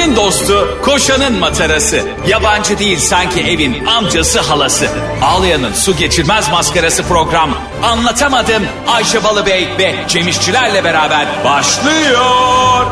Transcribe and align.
Ayşe'nin 0.00 0.16
dostu, 0.16 0.78
koşanın 0.82 1.38
matarası. 1.38 2.00
Yabancı 2.28 2.78
değil 2.78 2.98
sanki 2.98 3.40
evin 3.40 3.84
amcası 3.86 4.40
halası. 4.40 4.86
Ağlayan'ın 5.22 5.72
su 5.72 5.96
geçirmez 5.96 6.50
maskarası 6.50 7.02
program. 7.02 7.58
Anlatamadım 7.82 8.62
Ayşe 8.88 9.24
Balıbey 9.24 9.68
ve 9.78 9.94
Cemişçilerle 10.08 10.84
beraber 10.84 11.26
başlıyor. 11.44 12.86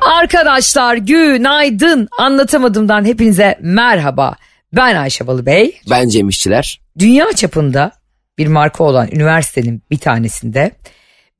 Arkadaşlar 0.00 0.96
günaydın. 0.96 2.08
Anlatamadığımdan 2.18 3.04
hepinize 3.04 3.58
merhaba. 3.60 4.36
Ben 4.72 4.96
Ayşe 4.96 5.26
Balıbey. 5.26 5.80
Ben 5.90 6.08
Cem 6.08 6.28
İşçiler. 6.28 6.80
Dünya 6.98 7.32
çapında 7.32 7.92
bir 8.38 8.46
marka 8.46 8.84
olan 8.84 9.08
üniversitenin 9.12 9.82
bir 9.90 9.98
tanesinde 9.98 10.70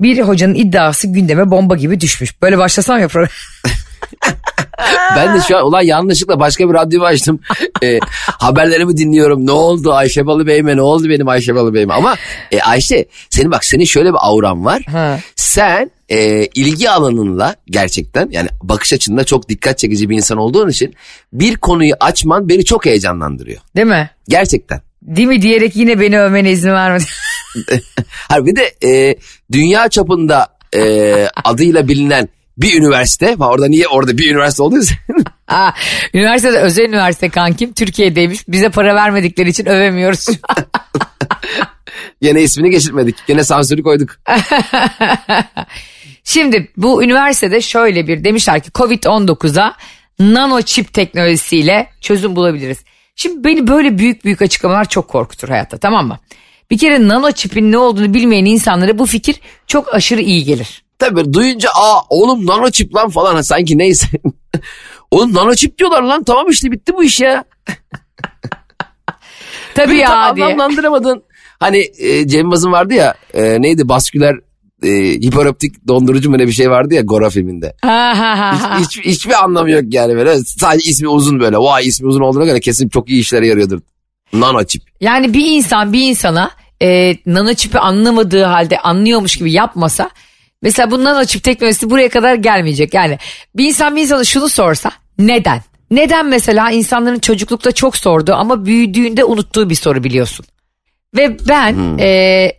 bir 0.01 0.23
hocanın 0.23 0.55
iddiası 0.55 1.07
gündeme 1.07 1.51
bomba 1.51 1.77
gibi 1.77 2.01
düşmüş. 2.01 2.43
Böyle 2.43 2.59
başlasam 2.59 3.01
ya 3.01 3.09
program. 3.09 3.31
Ben 5.17 5.37
de 5.37 5.41
şu 5.49 5.57
an 5.57 5.67
ulan 5.67 5.83
yanlışlıkla 5.83 6.41
başka 6.41 6.69
bir 6.69 6.75
radyomu 6.75 7.07
açtım. 7.07 7.41
Ee, 7.83 7.99
haberlerimi 8.27 8.97
dinliyorum. 8.97 9.47
Ne 9.47 9.51
oldu 9.51 9.93
Ayşe 9.93 10.27
Balıbey'ime 10.27 10.77
ne 10.77 10.83
oldu 10.83 11.09
benim 11.09 11.29
Ayşe 11.29 11.55
Balıbey'ime? 11.55 11.95
Ama 11.95 12.17
e, 12.53 12.61
Ayşe 12.61 13.05
senin 13.31 13.51
bak 13.51 13.65
senin 13.65 13.85
şöyle 13.85 14.09
bir 14.09 14.19
auran 14.21 14.65
var. 14.65 14.83
Ha. 14.83 15.19
Sen 15.37 15.91
e, 16.09 16.47
ilgi 16.47 16.91
alanınla 16.91 17.55
gerçekten 17.67 18.29
yani 18.31 18.49
bakış 18.63 18.93
açında 18.93 19.25
çok 19.25 19.49
dikkat 19.49 19.79
çekici 19.79 20.11
bir 20.11 20.17
insan 20.17 20.39
olduğun 20.39 20.69
için 20.69 20.95
bir 21.33 21.57
konuyu 21.57 21.95
açman 22.01 22.49
beni 22.49 22.65
çok 22.65 22.87
heyecanlandırıyor. 22.87 23.61
Değil 23.77 23.87
mi? 23.87 24.11
Gerçekten. 24.29 24.81
Değil 25.03 25.29
mi 25.29 25.43
diyerek 25.43 25.77
yine 25.77 26.01
beni 26.01 26.21
övmene 26.21 26.51
izin 26.51 26.71
vermedi. 26.71 27.05
Hayır 28.29 28.47
bir 28.47 28.57
de 28.57 28.75
e, 28.85 29.17
dünya 29.53 29.89
çapında 29.89 30.49
e, 30.77 31.27
adıyla 31.45 31.89
bilinen 31.89 32.29
bir 32.59 32.81
üniversite 32.81 33.39
var. 33.39 33.51
Orada 33.51 33.69
niye 33.69 33.89
orada 33.89 34.19
bir 34.19 34.31
üniversite 34.31 34.63
olduysa 34.63 34.95
Aa, 35.49 35.71
üniversitede 36.15 36.59
özel 36.59 36.85
üniversite 36.85 37.29
kankim 37.29 37.73
Türkiye'deymiş. 37.73 38.49
Bize 38.49 38.69
para 38.69 38.95
vermedikleri 38.95 39.49
için 39.49 39.67
övemiyoruz. 39.67 40.27
Gene 42.23 42.43
ismini 42.43 42.71
geçirmedik. 42.71 43.17
Gene 43.27 43.45
sansürü 43.45 43.83
koyduk. 43.83 44.11
Şimdi 46.25 46.73
bu 46.77 47.05
üniversitede 47.05 47.61
şöyle 47.61 48.07
bir 48.09 48.25
demişler 48.25 48.63
ki 48.63 48.71
Covid-19'a 48.71 49.75
nano 50.19 50.63
çip 50.63 50.93
teknolojisiyle 50.93 51.89
çözüm 52.01 52.37
bulabiliriz. 52.37 52.79
Şimdi 53.17 53.45
beni 53.45 53.67
böyle 53.67 53.99
büyük 53.99 54.25
büyük 54.25 54.43
açıklamalar 54.43 54.89
çok 54.89 55.09
korkutur 55.09 55.49
hayatta 55.49 55.79
tamam 55.79 56.07
mı? 56.07 56.19
Bir 56.71 56.79
kere 56.79 57.09
nano 57.09 57.33
çipin 57.33 57.73
ne 57.73 57.79
olduğunu 57.79 58.15
bilmeyen 58.15 58.45
insanlara 58.45 58.99
bu 58.99 59.07
fikir 59.07 59.37
çok 59.67 59.95
aşırı 59.95 60.21
iyi 60.21 60.45
gelir. 60.45 60.84
Tabii 60.99 61.33
duyunca 61.33 61.69
aa 61.75 62.01
oğlum 62.11 62.47
nano 62.47 62.71
çip 62.71 62.95
lan 62.95 63.09
falan 63.09 63.35
ha, 63.35 63.43
sanki 63.43 63.79
neyse. 63.79 64.07
oğlum 65.11 65.35
nano 65.35 65.55
çip 65.55 65.79
diyorlar 65.79 66.03
lan 66.03 66.25
tamam 66.25 66.47
işte 66.51 66.73
bitti 66.73 66.93
bu 66.95 67.05
iş 67.05 67.21
ya. 67.21 67.45
Tabii 69.75 70.03
tam 70.05 70.29
ya 70.31 70.37
diye. 70.37 70.47
anlamlandıramadın. 70.47 71.23
Hani 71.61 71.91
e, 71.99 72.29
Cem 72.29 72.41
Yılmaz'ın 72.41 72.73
vardı 72.73 72.95
ya 72.95 73.15
e, 73.35 73.63
neydi 73.63 73.89
basküler 73.89 74.37
e, 74.83 74.89
hiperoptik 75.13 75.89
dondurucu 75.89 76.31
mu 76.31 76.39
ne 76.39 76.47
bir 76.47 76.53
şey 76.53 76.71
vardı 76.71 76.95
ya 76.95 77.01
Gora 77.03 77.31
filminde. 77.31 77.75
Hiç, 78.81 78.99
hiç- 78.99 79.05
hiçbir 79.05 79.45
anlamı 79.45 79.71
yok 79.71 79.83
yani 79.91 80.17
böyle. 80.17 80.39
Sadece 80.39 80.91
ismi 80.91 81.09
uzun 81.09 81.41
böyle. 81.41 81.57
Vay 81.59 81.87
ismi 81.87 82.07
uzun 82.09 82.21
olduğuna 82.21 82.45
göre 82.45 82.61
kesin 82.61 82.89
çok 82.89 83.09
iyi 83.11 83.21
işlere 83.21 83.47
yarıyordur. 83.47 83.81
Nano 84.33 84.65
çip. 84.65 84.83
Yani 85.01 85.35
bir 85.35 85.47
insan 85.47 85.93
bir 85.93 86.09
insana 86.09 86.51
e, 86.83 87.17
nano 87.27 87.55
çipi 87.55 87.79
anlamadığı 87.79 88.45
halde 88.45 88.79
anlıyormuş 88.79 89.37
gibi 89.37 89.53
yapmasa 89.53 90.11
mesela 90.65 90.91
bu 90.91 91.05
nano 91.05 91.25
çip 91.25 91.43
teknolojisi 91.43 91.91
buraya 91.91 92.09
kadar 92.09 92.35
gelmeyecek. 92.35 92.95
Yani 92.95 93.19
bir 93.57 93.65
insan 93.65 93.97
bir 93.97 94.03
insana 94.03 94.25
şunu 94.25 94.49
sorsa 94.49 94.91
neden? 95.19 95.61
Neden 95.91 96.27
mesela 96.27 96.71
insanların 96.71 97.19
çocuklukta 97.19 97.73
çok 97.73 97.97
sorduğu 97.97 98.35
ama 98.35 98.65
büyüdüğünde 98.65 99.25
unuttuğu 99.25 99.71
bir 99.71 99.75
soru 99.75 100.05
biliyorsun. 100.05 100.47
Ve 101.17 101.37
ben 101.49 101.99
e, 101.99 102.53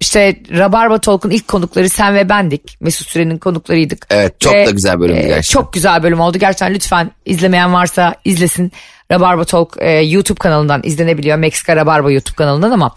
işte 0.00 0.36
Rabarba 0.50 0.98
Talk'un 0.98 1.30
ilk 1.30 1.48
konukları 1.48 1.88
sen 1.88 2.14
ve 2.14 2.28
bendik. 2.28 2.76
Mesut 2.80 3.08
Süren'in 3.08 3.38
konuklarıydık. 3.38 4.06
Evet 4.10 4.40
çok 4.40 4.54
Ve, 4.54 4.66
da 4.66 4.70
güzel 4.70 5.00
bölümdü 5.00 5.18
e, 5.18 5.22
gerçekten. 5.28 5.60
Çok 5.60 5.72
güzel 5.72 6.02
bölüm 6.02 6.20
oldu. 6.20 6.38
Gerçekten 6.38 6.74
lütfen 6.74 7.10
izlemeyen 7.24 7.72
varsa 7.72 8.14
izlesin. 8.24 8.72
Rabarba 9.12 9.44
Talk 9.44 9.76
e, 9.78 9.90
YouTube 9.90 10.38
kanalından 10.38 10.80
izlenebiliyor. 10.84 11.38
Meksika 11.38 11.76
Rabarba 11.76 12.10
YouTube 12.12 12.36
kanalından 12.36 12.70
ama. 12.70 12.94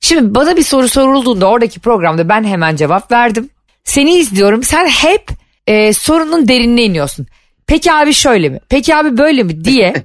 Şimdi 0.00 0.34
bana 0.34 0.56
bir 0.56 0.62
soru 0.62 0.88
sorulduğunda 0.88 1.46
oradaki 1.46 1.80
programda 1.80 2.28
ben 2.28 2.44
hemen 2.44 2.76
cevap 2.76 3.12
verdim. 3.12 3.50
Seni 3.84 4.14
izliyorum. 4.14 4.62
Sen 4.62 4.86
hep 4.86 5.28
e, 5.66 5.92
sorunun 5.92 6.48
derinine 6.48 6.82
iniyorsun. 6.82 7.26
Peki 7.66 7.92
abi 7.92 8.12
şöyle 8.12 8.48
mi? 8.48 8.60
Peki 8.68 8.96
abi 8.96 9.18
böyle 9.18 9.42
mi 9.42 9.64
diye. 9.64 9.94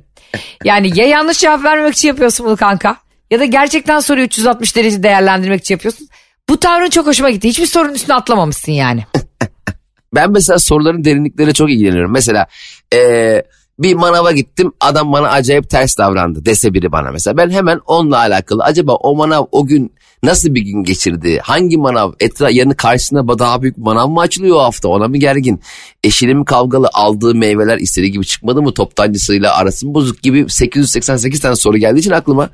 Yani 0.64 1.00
ya 1.00 1.06
yanlış 1.08 1.38
cevap 1.40 1.64
vermek 1.64 1.94
için 1.94 2.08
yapıyorsun 2.08 2.46
bunu 2.46 2.58
kanka. 2.58 2.98
Ya 3.32 3.40
da 3.40 3.46
gerçekten 3.46 4.00
soruyu 4.00 4.26
360 4.26 4.76
derece 4.76 5.04
değerlendirmek 5.04 5.62
için 5.62 5.76
yapıyorsun. 5.76 6.08
Bu 6.50 6.60
tavrın 6.60 6.90
çok 6.90 7.08
hoşuma 7.08 7.30
gitti. 7.30 7.48
Hiçbir 7.50 7.66
sorunun 7.66 7.94
üstüne 7.94 8.16
atlamamışsın 8.16 8.72
yani. 8.72 9.06
Ben 10.16 10.32
mesela 10.32 10.60
soruların 10.60 11.04
derinlikleriyle 11.04 11.54
çok 11.54 11.72
ilgileniyorum. 11.72 12.12
Mesela 12.12 12.48
eee, 12.94 13.44
bir 13.80 13.94
manava 13.96 14.32
gittim 14.32 14.72
adam 14.80 15.14
bana 15.14 15.30
acayip 15.30 15.70
ters 15.70 15.98
davrandı 15.98 16.46
dese 16.46 16.74
biri 16.74 16.92
bana 16.92 17.12
mesela. 17.12 17.38
Ben 17.38 17.50
hemen 17.50 17.80
onunla 17.86 18.18
alakalı 18.18 18.64
acaba 18.64 18.94
o 18.96 19.16
manav 19.16 19.46
o 19.52 19.66
gün 19.66 19.94
nasıl 20.24 20.56
bir 20.56 20.62
gün 20.62 20.84
geçirdi? 20.84 21.40
Hangi 21.44 21.78
manav? 21.78 22.12
Etraf 22.20 22.54
yanı 22.54 22.76
karşısında 22.76 23.40
daha 23.40 23.62
büyük 23.62 23.78
manav 23.78 24.08
mı 24.08 24.20
açılıyor 24.20 24.56
o 24.56 24.60
hafta? 24.60 24.88
Ona 24.88 25.08
mı 25.08 25.18
gergin? 25.18 25.62
Eşiyle 26.04 26.34
mi 26.34 26.46
kavgalı? 26.46 26.90
Aldığı 26.94 27.36
meyveler 27.36 27.78
istediği 27.78 28.12
gibi 28.12 28.26
çıkmadı 28.26 28.62
mı? 28.62 28.74
Toptancısıyla 28.74 29.56
arası 29.58 29.88
mı 29.88 29.94
bozuk 29.94 30.22
gibi 30.22 30.46
888 30.50 31.40
tane 31.40 31.56
soru 31.56 31.78
geldiği 31.78 32.00
için 32.00 32.12
aklıma. 32.12 32.50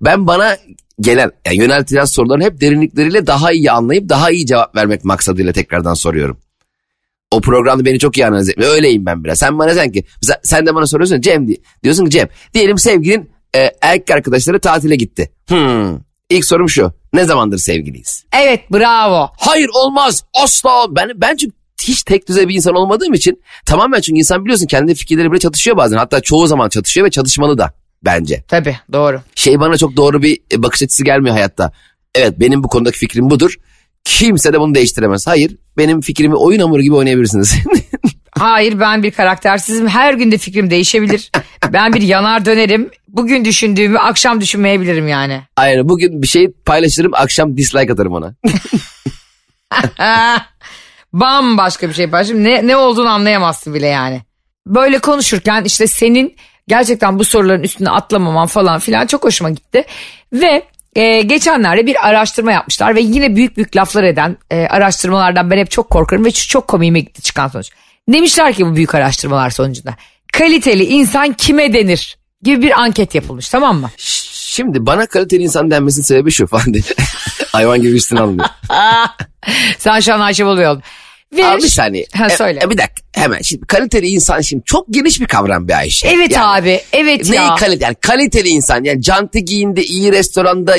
Ben 0.00 0.26
bana 0.26 0.56
gelen 1.00 1.30
yani 1.46 1.56
yöneltilen 1.56 2.04
soruların 2.04 2.40
hep 2.40 2.60
derinlikleriyle 2.60 3.26
daha 3.26 3.52
iyi 3.52 3.70
anlayıp 3.70 4.08
daha 4.08 4.30
iyi 4.30 4.46
cevap 4.46 4.76
vermek 4.76 5.04
maksadıyla 5.04 5.52
tekrardan 5.52 5.94
soruyorum. 5.94 6.38
O 7.30 7.40
programda 7.40 7.84
beni 7.84 7.98
çok 7.98 8.18
iyi 8.18 8.26
analiz 8.26 8.48
etmiyor. 8.48 8.74
Öyleyim 8.74 9.06
ben 9.06 9.24
biraz. 9.24 9.38
Sen 9.38 9.58
bana 9.58 9.74
sen 9.74 9.92
ki 9.92 10.04
sen 10.42 10.66
de 10.66 10.74
bana 10.74 10.86
soruyorsun 10.86 11.20
Cem. 11.20 11.48
Diyorsun 11.82 12.04
ki 12.04 12.10
Cem 12.10 12.28
diyelim 12.54 12.78
sevgilin 12.78 13.30
e, 13.56 13.70
erkek 13.82 14.16
arkadaşları 14.16 14.58
tatile 14.58 14.96
gitti. 14.96 15.30
Hmm. 15.48 15.98
İlk 16.30 16.44
sorum 16.44 16.68
şu. 16.68 16.92
Ne 17.12 17.24
zamandır 17.24 17.58
sevgiliyiz? 17.58 18.24
Evet 18.32 18.72
bravo. 18.72 19.30
Hayır 19.38 19.68
olmaz 19.74 20.24
asla. 20.42 20.86
Ben, 20.90 21.10
ben 21.16 21.36
çünkü 21.36 21.56
hiç 21.82 22.02
tek 22.02 22.28
düzey 22.28 22.48
bir 22.48 22.54
insan 22.54 22.74
olmadığım 22.74 23.14
için 23.14 23.42
tamamen 23.66 24.00
çünkü 24.00 24.18
insan 24.18 24.44
biliyorsun 24.44 24.66
kendi 24.66 24.94
fikirleri 24.94 25.32
bile 25.32 25.38
çatışıyor 25.38 25.76
bazen. 25.76 25.96
Hatta 25.96 26.20
çoğu 26.20 26.46
zaman 26.46 26.68
çatışıyor 26.68 27.06
ve 27.06 27.10
çatışmalı 27.10 27.58
da 27.58 27.72
bence. 28.04 28.44
Tabii 28.48 28.76
doğru. 28.92 29.20
Şey 29.34 29.60
bana 29.60 29.76
çok 29.76 29.96
doğru 29.96 30.22
bir 30.22 30.38
e, 30.52 30.62
bakış 30.62 30.82
açısı 30.82 31.04
gelmiyor 31.04 31.34
hayatta. 31.34 31.72
Evet 32.14 32.40
benim 32.40 32.64
bu 32.64 32.68
konudaki 32.68 32.98
fikrim 32.98 33.30
budur. 33.30 33.54
Kimse 34.04 34.52
de 34.52 34.60
bunu 34.60 34.74
değiştiremez. 34.74 35.26
Hayır 35.26 35.56
benim 35.78 36.00
fikrimi 36.00 36.34
oyun 36.34 36.60
hamuru 36.60 36.82
gibi 36.82 36.94
oynayabilirsiniz. 36.94 37.54
Hayır 38.38 38.80
ben 38.80 39.02
bir 39.02 39.10
karaktersizim. 39.10 39.88
Her 39.88 40.14
gün 40.14 40.32
de 40.32 40.38
fikrim 40.38 40.70
değişebilir. 40.70 41.30
ben 41.72 41.92
bir 41.92 42.02
yanar 42.02 42.44
dönerim. 42.44 42.90
Bugün 43.16 43.44
düşündüğümü 43.44 43.98
akşam 43.98 44.40
düşünmeyebilirim 44.40 45.08
yani. 45.08 45.42
Aynen 45.56 45.88
bugün 45.88 46.22
bir 46.22 46.26
şey 46.26 46.50
paylaşırım 46.50 47.14
akşam 47.14 47.56
dislike 47.56 47.92
atarım 47.92 48.12
ona. 48.12 48.34
Bambaşka 51.12 51.88
bir 51.88 51.94
şey 51.94 52.10
paylaşım. 52.10 52.44
Ne, 52.44 52.66
ne 52.66 52.76
olduğunu 52.76 53.08
anlayamazsın 53.08 53.74
bile 53.74 53.86
yani. 53.86 54.22
Böyle 54.66 54.98
konuşurken 54.98 55.64
işte 55.64 55.86
senin 55.86 56.36
gerçekten 56.68 57.18
bu 57.18 57.24
soruların 57.24 57.62
üstüne 57.62 57.90
atlamaman 57.90 58.46
falan 58.46 58.78
filan 58.78 59.06
çok 59.06 59.24
hoşuma 59.24 59.50
gitti. 59.50 59.84
Ve 60.32 60.62
e, 60.96 61.22
geçenlerde 61.22 61.86
bir 61.86 62.08
araştırma 62.08 62.52
yapmışlar 62.52 62.94
ve 62.94 63.00
yine 63.00 63.36
büyük 63.36 63.56
büyük 63.56 63.76
laflar 63.76 64.04
eden 64.04 64.36
e, 64.50 64.66
araştırmalardan 64.66 65.50
ben 65.50 65.58
hep 65.58 65.70
çok 65.70 65.90
korkarım 65.90 66.24
ve 66.24 66.30
çok 66.30 66.68
komiğime 66.68 67.00
gitti 67.00 67.22
çıkan 67.22 67.48
sonuç. 67.48 67.70
Demişler 68.08 68.52
ki 68.52 68.66
bu 68.66 68.76
büyük 68.76 68.94
araştırmalar 68.94 69.50
sonucunda 69.50 69.94
kaliteli 70.32 70.84
insan 70.84 71.32
kime 71.32 71.72
denir 71.72 72.16
gibi 72.42 72.62
bir 72.62 72.80
anket 72.80 73.14
yapılmış 73.14 73.48
tamam 73.48 73.80
mı? 73.80 73.90
Şimdi 73.96 74.86
bana 74.86 75.06
kaliteli 75.06 75.42
insan 75.42 75.70
denmesinin 75.70 76.04
sebebi 76.04 76.30
şu 76.30 76.46
falan 76.46 76.74
diye. 76.74 76.84
Hayvan 77.52 77.82
gibi 77.82 77.96
üstüne 77.96 78.20
alınıyor. 78.20 78.48
Sen 79.78 80.00
şu 80.00 80.14
an 80.14 80.20
oldun. 80.20 80.82
Ve 81.36 81.46
Abi 81.46 81.62
bir 81.62 81.68
saniye. 81.68 82.06
Ha, 82.14 82.28
söyle. 82.30 82.60
E, 82.62 82.66
e, 82.66 82.70
bir 82.70 82.78
dakika 82.78 83.02
hemen. 83.14 83.42
Şimdi 83.42 83.66
kaliteli 83.66 84.06
insan 84.06 84.40
şimdi 84.40 84.64
çok 84.64 84.86
geniş 84.90 85.20
bir 85.20 85.26
kavram 85.26 85.68
bir 85.68 85.78
Ayşe. 85.78 86.08
Evet 86.08 86.30
Yani 86.30 86.46
abi 86.46 86.80
evet 86.92 87.30
Ne 87.30 87.36
ya. 87.36 87.54
kalite 87.54 87.84
yani 87.84 87.94
kaliteli 87.94 88.48
insan 88.48 88.84
yani 88.84 89.02
canti 89.02 89.44
giyinde 89.44 89.84
iyi 89.84 90.12
restoranda 90.12 90.76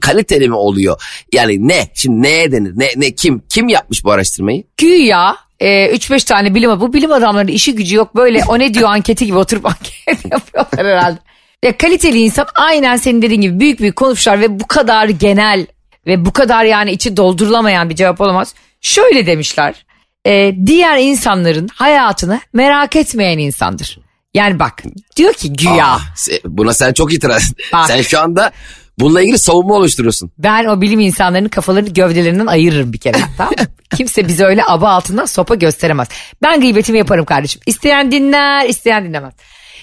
kaliteli 0.00 0.48
mi 0.48 0.54
oluyor? 0.54 1.02
Yani 1.32 1.68
ne? 1.68 1.90
Şimdi 1.94 2.22
neye 2.22 2.52
denir? 2.52 2.72
Ne 2.76 2.88
ne 2.96 3.14
kim 3.14 3.42
kim 3.48 3.68
yapmış 3.68 4.04
bu 4.04 4.10
araştırmayı? 4.10 4.64
Güya 4.76 5.36
e, 5.60 5.66
3-5 5.96 6.24
tane 6.26 6.54
bilim 6.54 6.80
bu 6.80 6.92
bilim 6.92 7.12
adamlarının 7.12 7.52
işi 7.52 7.74
gücü 7.74 7.96
yok 7.96 8.16
böyle 8.16 8.42
o 8.48 8.58
ne 8.58 8.74
diyor 8.74 8.88
anketi 8.90 9.26
gibi 9.26 9.38
oturup 9.38 9.66
anket 9.66 10.24
yapıyorlar 10.32 10.86
herhalde. 10.86 11.18
Ya 11.64 11.76
kaliteli 11.78 12.18
insan 12.18 12.46
aynen 12.54 12.96
senin 12.96 13.22
dediğin 13.22 13.40
gibi 13.40 13.60
büyük 13.60 13.80
büyük 13.80 13.96
konuşmuşlar 13.96 14.40
ve 14.40 14.60
bu 14.60 14.66
kadar 14.66 15.08
genel 15.08 15.66
ve 16.06 16.24
bu 16.24 16.32
kadar 16.32 16.64
yani 16.64 16.90
içi 16.92 17.16
doldurulamayan 17.16 17.90
bir 17.90 17.94
cevap 17.94 18.20
olamaz. 18.20 18.54
Şöyle 18.80 19.26
demişler. 19.26 19.84
e, 20.26 20.54
diğer 20.66 20.98
insanların 20.98 21.68
hayatını 21.74 22.40
merak 22.52 22.96
etmeyen 22.96 23.38
insandır. 23.38 23.98
Yani 24.34 24.58
bak 24.58 24.82
diyor 25.16 25.32
ki 25.32 25.52
güya 25.52 25.86
Aa, 25.86 25.98
se- 26.16 26.40
buna 26.44 26.72
sen 26.72 26.92
çok 26.92 27.12
itiraz. 27.12 27.52
Bak. 27.72 27.86
Sen 27.86 28.02
şu 28.02 28.20
anda 28.20 28.52
bununla 29.00 29.22
ilgili 29.22 29.38
savunma 29.38 29.74
oluşturuyorsun. 29.74 30.30
ben 30.38 30.64
o 30.64 30.80
bilim 30.80 31.00
insanlarının 31.00 31.48
kafalarını 31.48 31.88
gövdelerinden 31.88 32.46
ayırırım 32.46 32.92
bir 32.92 32.98
kere. 32.98 33.18
tamam? 33.36 33.54
Kimse 33.96 34.28
bize 34.28 34.44
öyle 34.44 34.64
aba 34.64 34.90
altından 34.90 35.24
sopa 35.24 35.54
gösteremez. 35.54 36.08
Ben 36.42 36.60
gıybetimi 36.60 36.98
yaparım 36.98 37.24
kardeşim. 37.24 37.62
İsteyen 37.66 38.12
dinler, 38.12 38.68
isteyen 38.68 39.04
dinlemez. 39.04 39.34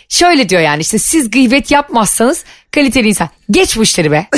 Şöyle 0.09 0.49
diyor 0.49 0.61
yani 0.61 0.81
işte 0.81 0.99
siz 0.99 1.31
gıybet 1.31 1.71
yapmazsanız 1.71 2.43
kaliteli 2.71 3.07
insan. 3.07 3.29
Geç 3.51 3.77
bu 3.77 3.83
işleri 3.83 4.11
be. 4.11 4.27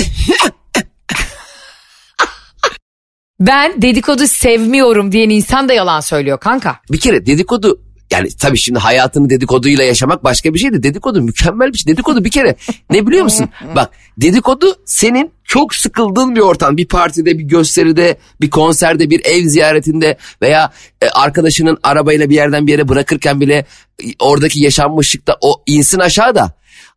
ben 3.39 3.81
dedikodu 3.81 4.27
sevmiyorum 4.27 5.11
diyen 5.11 5.29
insan 5.29 5.69
da 5.69 5.73
yalan 5.73 5.99
söylüyor 5.99 6.39
kanka. 6.39 6.79
Bir 6.91 6.99
kere 6.99 7.25
dedikodu 7.25 7.86
yani 8.11 8.29
tabii 8.39 8.57
şimdi 8.57 8.79
hayatını 8.79 9.29
dedikoduyla 9.29 9.83
yaşamak 9.83 10.23
başka 10.23 10.53
bir 10.53 10.59
şey 10.59 10.73
de 10.73 10.83
dedikodu 10.83 11.21
mükemmel 11.21 11.73
bir 11.73 11.77
şey. 11.77 11.93
Dedikodu 11.93 12.23
bir 12.23 12.31
kere 12.31 12.55
ne 12.89 13.07
biliyor 13.07 13.23
musun? 13.23 13.49
Bak 13.75 13.91
dedikodu 14.17 14.75
senin 14.85 15.31
çok 15.43 15.75
sıkıldığın 15.75 16.35
bir 16.35 16.41
ortam. 16.41 16.77
Bir 16.77 16.87
partide, 16.87 17.37
bir 17.37 17.43
gösteride, 17.43 18.17
bir 18.41 18.49
konserde, 18.49 19.09
bir 19.09 19.25
ev 19.25 19.47
ziyaretinde 19.47 20.17
veya 20.41 20.71
e, 21.01 21.09
arkadaşının 21.09 21.77
arabayla 21.83 22.29
bir 22.29 22.35
yerden 22.35 22.67
bir 22.67 22.71
yere 22.71 22.87
bırakırken 22.87 23.41
bile 23.41 23.65
e, 24.03 24.05
oradaki 24.19 24.63
yaşanmışlıkta 24.63 25.37
o 25.41 25.63
insin 25.65 25.99
aşağıda. 25.99 26.51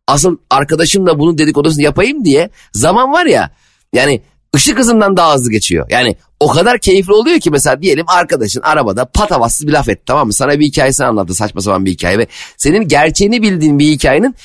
Asıl 0.07 0.37
arkadaşımla 0.49 1.19
bunun 1.19 1.37
dedikodusunu 1.37 1.83
yapayım 1.83 2.25
diye 2.25 2.49
zaman 2.73 3.11
var 3.11 3.25
ya 3.25 3.51
yani 3.93 4.21
ışık 4.55 4.79
hızından 4.79 5.17
daha 5.17 5.33
hızlı 5.33 5.51
geçiyor. 5.51 5.87
Yani 5.89 6.15
o 6.39 6.47
kadar 6.47 6.79
keyifli 6.79 7.13
oluyor 7.13 7.39
ki 7.39 7.51
mesela 7.51 7.81
diyelim 7.81 8.05
arkadaşın 8.07 8.61
arabada 8.61 9.05
patavatsız 9.05 9.67
bir 9.67 9.71
laf 9.71 9.89
etti 9.89 10.03
tamam 10.05 10.27
mı? 10.27 10.33
Sana 10.33 10.59
bir 10.59 10.65
hikayesini 10.65 11.07
anlattı 11.07 11.33
saçma 11.33 11.61
sapan 11.61 11.85
bir 11.85 11.91
hikaye 11.91 12.17
ve 12.17 12.27
senin 12.57 12.87
gerçeğini 12.87 13.41
bildiğin 13.41 13.79
bir 13.79 13.85
hikayenin 13.85 14.35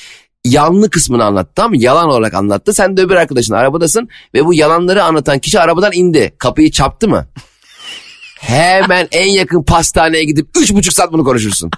yanlı 0.45 0.89
kısmını 0.89 1.23
anlattı 1.23 1.51
tamam 1.55 1.71
mı? 1.71 1.77
Yalan 1.77 2.09
olarak 2.09 2.33
anlattı. 2.33 2.73
Sen 2.73 2.97
de 2.97 3.01
öbür 3.01 3.15
arkadaşın 3.15 3.53
arabadasın 3.53 4.09
ve 4.33 4.45
bu 4.45 4.53
yalanları 4.53 5.03
anlatan 5.03 5.39
kişi 5.39 5.59
arabadan 5.59 5.91
indi. 5.93 6.33
Kapıyı 6.37 6.71
çarptı 6.71 7.07
mı? 7.07 7.27
Hemen 8.39 9.07
en 9.11 9.27
yakın 9.27 9.63
pastaneye 9.63 10.23
gidip 10.23 10.47
üç 10.57 10.73
buçuk 10.73 10.93
saat 10.93 11.13
bunu 11.13 11.23
konuşursun. 11.23 11.71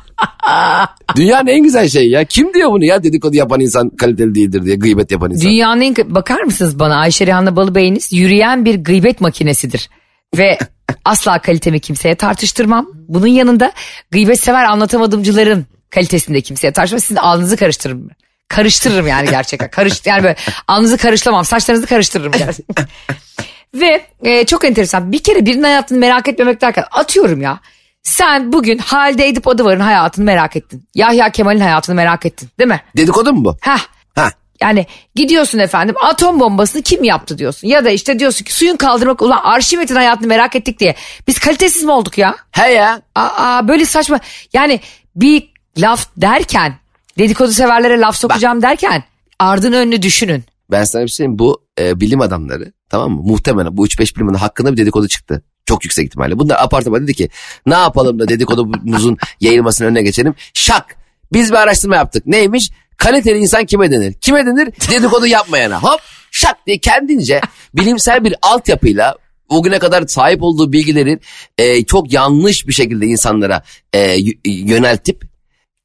Dünyanın 1.16 1.48
en 1.48 1.64
güzel 1.64 1.90
şeyi 1.90 2.10
ya. 2.10 2.24
Kim 2.24 2.54
diyor 2.54 2.72
bunu 2.72 2.86
ya 2.86 3.04
dedikodu 3.04 3.36
yapan 3.36 3.60
insan 3.60 3.90
kaliteli 3.90 4.36
değildir 4.36 4.66
diye 4.66 4.76
gıybet 4.76 5.12
yapan 5.12 5.32
insan. 5.32 5.50
Dünyanın 5.50 5.82
en 5.82 5.96
bakar 6.16 6.42
mısınız 6.42 6.80
bana 6.80 6.96
Ayşe 6.96 7.28
Rihanna 7.28 7.56
Balıbey'iniz 7.56 8.14
yürüyen 8.14 8.66
bir 8.66 8.76
gıybet 8.76 9.22
makinesidir. 9.22 9.90
Ve 10.38 10.58
asla 11.06 11.40
kalitemi 11.40 11.80
kimseye 11.80 12.16
tartıştırmam. 12.16 12.88
Bunun 13.08 13.28
yanında 13.28 13.72
gıybet 14.12 14.40
sever 14.40 14.64
anlatamadımcıların 14.64 15.66
kalitesini 15.90 16.36
de 16.36 16.42
kimseye 16.42 16.74
tartışmam. 16.74 17.00
Sizin 17.00 17.16
alnınızı 17.16 17.58
karıştırırım. 17.58 18.10
Karıştırırım 18.48 19.08
yani 19.08 19.30
gerçekten. 19.30 19.70
Karış, 19.70 20.02
yani 20.06 20.24
böyle 20.24 20.36
alnınızı 20.68 20.98
karıştıramam. 20.98 21.46
Saçlarınızı 21.46 21.88
karıştırırım 21.88 22.32
gerçekten. 22.32 22.88
Ve 23.74 24.06
e, 24.24 24.46
çok 24.46 24.66
enteresan 24.66 25.12
bir 25.12 25.24
kere 25.24 25.46
birinin 25.46 25.64
hayatını 25.64 25.98
merak 25.98 26.28
etmemek 26.28 26.62
derken 26.62 26.86
atıyorum 26.92 27.42
ya. 27.42 27.60
Sen 28.04 28.54
bugün 28.54 28.78
Halide 28.78 29.28
Edip 29.28 29.48
Adıvar'ın 29.48 29.80
hayatını 29.80 30.26
merak 30.26 30.56
ettin. 30.56 30.84
Yahya 30.96 31.30
Kemal'in 31.30 31.60
hayatını 31.60 31.96
merak 31.96 32.26
ettin 32.26 32.50
değil 32.60 32.68
mi? 32.68 32.82
Dedikodu 32.98 33.34
mu 33.34 33.46
bu? 33.46 33.58
Heh 33.62 33.80
Ha. 34.16 34.30
yani 34.62 34.86
gidiyorsun 35.16 35.60
efendim 35.60 35.96
atom 36.02 36.40
bombasını 36.40 36.82
kim 36.82 37.04
yaptı 37.04 37.38
diyorsun. 37.38 37.68
Ya 37.68 37.86
da 37.86 37.90
işte 37.90 38.20
diyorsun 38.20 38.46
ki 38.46 38.54
suyun 38.54 38.76
kaldırmak 38.78 39.22
ulan 39.22 39.42
Arşimet'in 39.44 39.96
hayatını 39.96 40.28
merak 40.28 40.56
ettik 40.56 40.80
diye. 40.80 40.96
Biz 41.28 41.40
kalitesiz 41.40 41.84
mi 41.84 41.92
olduk 41.92 42.18
ya? 42.18 42.36
He 42.52 42.72
ya. 42.72 43.02
Aa, 43.16 43.68
böyle 43.68 43.86
saçma. 43.86 44.20
Yani 44.54 44.80
bir 45.16 45.50
laf 45.78 46.08
derken 46.18 46.74
dedikodu 47.18 47.52
severlere 47.52 48.00
laf 48.00 48.16
sokacağım 48.16 48.62
derken 48.62 49.04
ardın 49.40 49.74
önünü 49.74 50.02
düşünün. 50.02 50.44
Ben 50.72 50.84
sana 50.84 51.04
bir 51.04 51.08
şey 51.08 51.16
söyleyeyim. 51.16 51.40
Bu 51.40 51.62
e, 51.80 52.00
bilim 52.00 52.22
adamları 52.22 52.74
tamam 52.90 53.12
mı? 53.12 53.22
Muhtemelen 53.24 53.78
bu 53.78 53.88
3-5 53.88 54.16
bilim 54.16 54.28
adamı 54.28 54.38
hakkında 54.38 54.72
bir 54.72 54.78
dedikodu 54.78 55.08
çıktı. 55.08 55.44
Çok 55.66 55.84
yüksek 55.84 56.06
ihtimalle. 56.06 56.40
Bunlar 56.40 56.58
apar 56.64 56.82
topar 56.82 57.04
dedi 57.04 57.14
ki 57.14 57.30
ne 57.66 57.74
yapalım 57.74 58.20
da 58.20 58.28
dedikodumuzun 58.28 59.18
yayılmasının 59.42 59.88
önüne 59.88 60.02
geçelim. 60.02 60.36
Şak 60.54 60.96
biz 61.34 61.52
bir 61.52 61.58
araştırma 61.58 61.96
yaptık. 61.96 62.26
Neymiş? 62.26 62.72
Kaliteli 62.98 63.38
insan 63.38 63.66
kime 63.66 63.92
denir? 63.92 64.14
Kime 64.14 64.46
denir? 64.46 64.66
Dedikodu 64.92 65.28
yapmayana. 65.28 65.82
Hop 65.82 66.00
şak 66.32 66.66
diye 66.68 66.78
kendince 66.78 67.42
bilimsel 67.74 68.24
bir 68.24 68.36
altyapıyla 68.42 69.16
o 69.50 69.64
güne 69.64 69.80
kadar 69.80 70.08
sahip 70.08 70.44
olduğu 70.44 70.74
bilgilerin 70.74 71.22
e, 71.58 71.86
çok 71.86 72.14
yanlış 72.14 72.68
bir 72.68 72.74
şekilde 72.74 73.06
insanlara 73.06 73.64
e, 73.94 74.18
yöneltip 74.46 75.29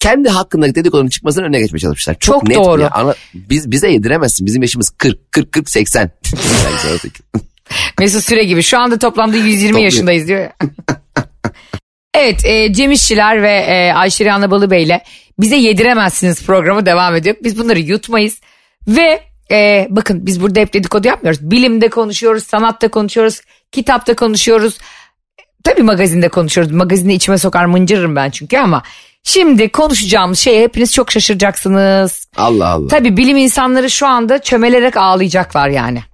kendi 0.05 0.29
hakkındaki 0.29 0.75
dedikodunun 0.75 1.09
çıkmasının 1.09 1.45
önüne 1.45 1.61
geçmeye 1.61 1.79
çalışmışlar. 1.79 2.15
Çok, 2.15 2.35
Çok 2.35 2.49
net 2.49 2.57
doğru. 2.57 2.81
ya. 2.81 3.15
Biz 3.35 3.71
bize 3.71 3.93
yediremezsin. 3.93 4.47
Bizim 4.47 4.63
yaşımız 4.63 4.91
40 4.91 5.33
40 5.33 5.53
40 5.53 5.71
80. 5.71 6.11
Mesut 7.99 8.25
Süre 8.25 8.45
gibi 8.45 8.63
şu 8.63 8.79
anda 8.79 8.99
toplamda 8.99 9.37
120 9.37 9.69
Topluyor. 9.69 9.85
yaşındayız 9.85 10.29
diyor 10.29 10.41
ya. 10.41 10.53
evet 12.15 12.45
e, 12.45 12.73
Cem 12.73 12.91
İşçiler 12.91 13.43
ve 13.43 13.51
e, 13.51 13.93
Ayşe 13.93 14.25
Rihanna 14.25 14.51
Balıbey 14.51 14.83
ile 14.83 15.03
bize 15.41 15.57
yediremezsiniz 15.57 16.47
programı 16.47 16.87
devam 16.87 17.17
ediyor. 17.17 17.37
Biz 17.43 17.59
bunları 17.59 17.79
yutmayız 17.79 18.41
ve 18.89 19.21
e, 19.51 19.87
bakın 19.91 20.27
biz 20.27 20.43
burada 20.43 20.61
hep 20.61 20.73
dedikodu 20.73 21.09
yapmıyoruz. 21.09 21.51
Bilimde 21.51 21.89
konuşuyoruz, 21.89 22.45
sanatta 22.45 22.89
konuşuyoruz, 22.89 23.41
kitapta 23.73 24.17
konuşuyoruz. 24.17 24.79
Tabii 25.65 25.83
magazinde 25.83 26.29
konuşuyoruz. 26.29 26.73
Magazini 26.73 27.15
içime 27.15 27.39
sokar 27.39 27.65
mıncırırım 27.65 28.17
ben 28.17 28.31
çünkü 28.31 28.59
ama 28.59 28.83
şimdi 29.25 29.69
konuşacağımız 29.69 30.39
şeye 30.39 30.63
hepiniz 30.63 30.93
çok 30.93 31.13
şaşıracaksınız. 31.13 32.29
Allah 32.37 32.69
Allah. 32.69 32.89
Tabii 32.89 33.17
bilim 33.17 33.37
insanları 33.37 33.91
şu 33.91 34.07
anda 34.07 34.39
çömelerek 34.43 34.97
ağlayacaklar 34.97 35.69
yani. 35.69 36.03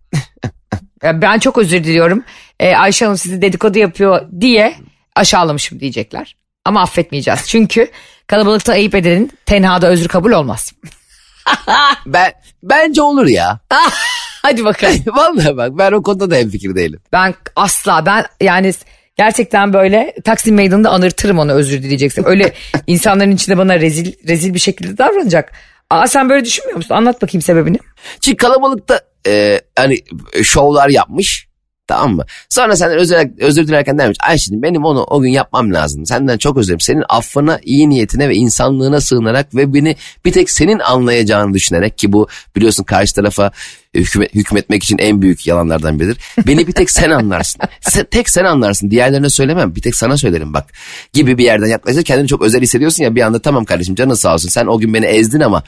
Ya 1.02 1.22
ben 1.22 1.38
çok 1.38 1.58
özür 1.58 1.84
diliyorum. 1.84 2.24
Ee, 2.60 2.74
Ayşe 2.74 3.04
Hanım 3.04 3.18
sizi 3.18 3.42
dedikodu 3.42 3.78
yapıyor 3.78 4.22
diye 4.40 4.74
aşağılamışım 5.16 5.80
diyecekler. 5.80 6.36
Ama 6.64 6.82
affetmeyeceğiz. 6.82 7.48
Çünkü 7.48 7.90
kalabalıkta 8.26 8.72
ayıp 8.72 8.94
edenin 8.94 9.32
tenhada 9.46 9.88
özür 9.88 10.08
kabul 10.08 10.32
olmaz. 10.32 10.72
Ben 12.06 12.32
bence 12.62 13.02
olur 13.02 13.26
ya. 13.26 13.60
Hadi 14.42 14.64
bakalım. 14.64 14.98
Vallahi 15.06 15.56
bak 15.56 15.70
ben 15.72 15.92
o 15.92 16.02
konuda 16.02 16.30
da 16.30 16.36
hemfikir 16.36 16.74
değilim. 16.74 17.00
Ben 17.12 17.34
asla 17.56 18.06
ben 18.06 18.24
yani 18.40 18.72
gerçekten 19.20 19.72
böyle 19.72 20.14
Taksim 20.25 20.55
Meydanı'nda 20.55 20.90
anırtırım 20.90 21.38
onu 21.38 21.52
özür 21.52 21.82
dileyeceksin. 21.82 22.25
Öyle 22.26 22.52
insanların 22.87 23.31
içinde 23.31 23.58
bana 23.58 23.81
rezil 23.81 24.12
rezil 24.28 24.54
bir 24.54 24.59
şekilde 24.59 24.99
davranacak. 24.99 25.52
Aa 25.90 26.06
sen 26.06 26.28
böyle 26.28 26.44
düşünmüyor 26.44 26.76
musun? 26.76 26.94
Anlat 26.94 27.23
bakayım 27.23 27.42
sebebini. 27.42 27.78
Çünkü 28.21 28.37
kalabalıkta 28.37 29.00
e, 29.26 29.61
hani 29.76 29.99
e, 30.33 30.42
şovlar 30.42 30.88
yapmış. 30.88 31.49
Tamam 31.90 32.16
mı? 32.16 32.25
Sonra 32.49 32.76
senden 32.76 32.99
özür, 32.99 33.16
özür 33.38 33.68
dilerken 33.68 33.99
demiş. 33.99 34.18
Ayşe'cim 34.20 34.62
benim 34.62 34.85
onu 34.85 35.02
o 35.02 35.20
gün 35.20 35.30
yapmam 35.30 35.75
lazım. 35.75 36.06
Senden 36.06 36.38
çok 36.38 36.56
özür 36.56 36.66
dilerim. 36.66 36.80
Senin 36.80 37.04
affına, 37.09 37.59
iyi 37.62 37.88
niyetine 37.88 38.28
ve 38.28 38.35
insanlığına 38.35 39.00
sığınarak 39.00 39.54
ve 39.54 39.75
beni 39.75 39.97
bir 40.25 40.32
tek 40.32 40.50
senin 40.50 40.78
anlayacağını 40.78 41.54
düşünerek 41.54 41.99
ki 41.99 42.12
bu 42.12 42.28
biliyorsun 42.56 42.85
karşı 42.85 43.14
tarafa 43.14 43.50
hükmet, 43.94 44.35
hükmetmek 44.35 44.85
için 44.85 44.99
en 44.99 45.23
büyük 45.23 45.47
yalanlardan 45.47 46.00
biridir. 46.00 46.18
Beni 46.47 46.66
bir 46.66 46.73
tek 46.73 46.90
sen 46.90 47.11
anlarsın. 47.11 47.62
Sen, 47.80 48.04
tek 48.04 48.30
sen 48.30 48.44
anlarsın. 48.44 48.90
Diğerlerine 48.90 49.28
söylemem. 49.28 49.75
Bir 49.75 49.82
tek 49.82 49.94
sana 49.94 50.16
söylerim 50.16 50.54
bak. 50.54 50.73
Gibi 51.12 51.38
bir 51.38 51.44
yerden 51.44 51.66
yaklaşır. 51.66 52.02
Kendini 52.02 52.28
çok 52.28 52.42
özel 52.42 52.62
hissediyorsun 52.62 53.04
ya 53.04 53.14
bir 53.14 53.23
anda 53.23 53.38
tamam 53.38 53.64
kardeşim 53.64 53.94
canın 53.94 54.14
sağ 54.14 54.35
olsun. 54.35 54.49
Sen 54.49 54.66
o 54.66 54.78
gün 54.78 54.94
beni 54.94 55.06
ezdin 55.06 55.40
ama 55.40 55.62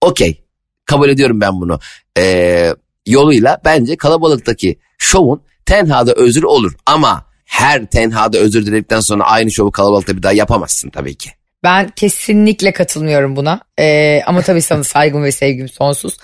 okey 0.00 0.44
kabul 0.84 1.08
ediyorum 1.08 1.40
ben 1.40 1.60
bunu. 1.60 1.80
Ee, 2.18 2.74
yoluyla 3.06 3.60
bence 3.64 3.96
kalabalıktaki 3.96 4.78
şovun 4.98 5.42
tenhada 5.66 6.12
özür 6.12 6.42
olur. 6.42 6.72
Ama 6.86 7.26
her 7.44 7.86
tenhada 7.86 8.38
özür 8.38 8.66
diledikten 8.66 9.00
sonra 9.00 9.24
aynı 9.24 9.50
şovu 9.50 9.70
kalabalıkta 9.70 10.16
bir 10.16 10.22
daha 10.22 10.32
yapamazsın 10.32 10.90
tabii 10.90 11.14
ki. 11.14 11.30
Ben 11.64 11.88
kesinlikle 11.88 12.72
katılmıyorum 12.72 13.36
buna. 13.36 13.60
Ee, 13.78 14.20
ama 14.26 14.42
tabii 14.42 14.62
sana 14.62 14.84
saygım 14.84 15.22
ve 15.24 15.32
sevgim 15.32 15.68
sonsuz. 15.68 16.16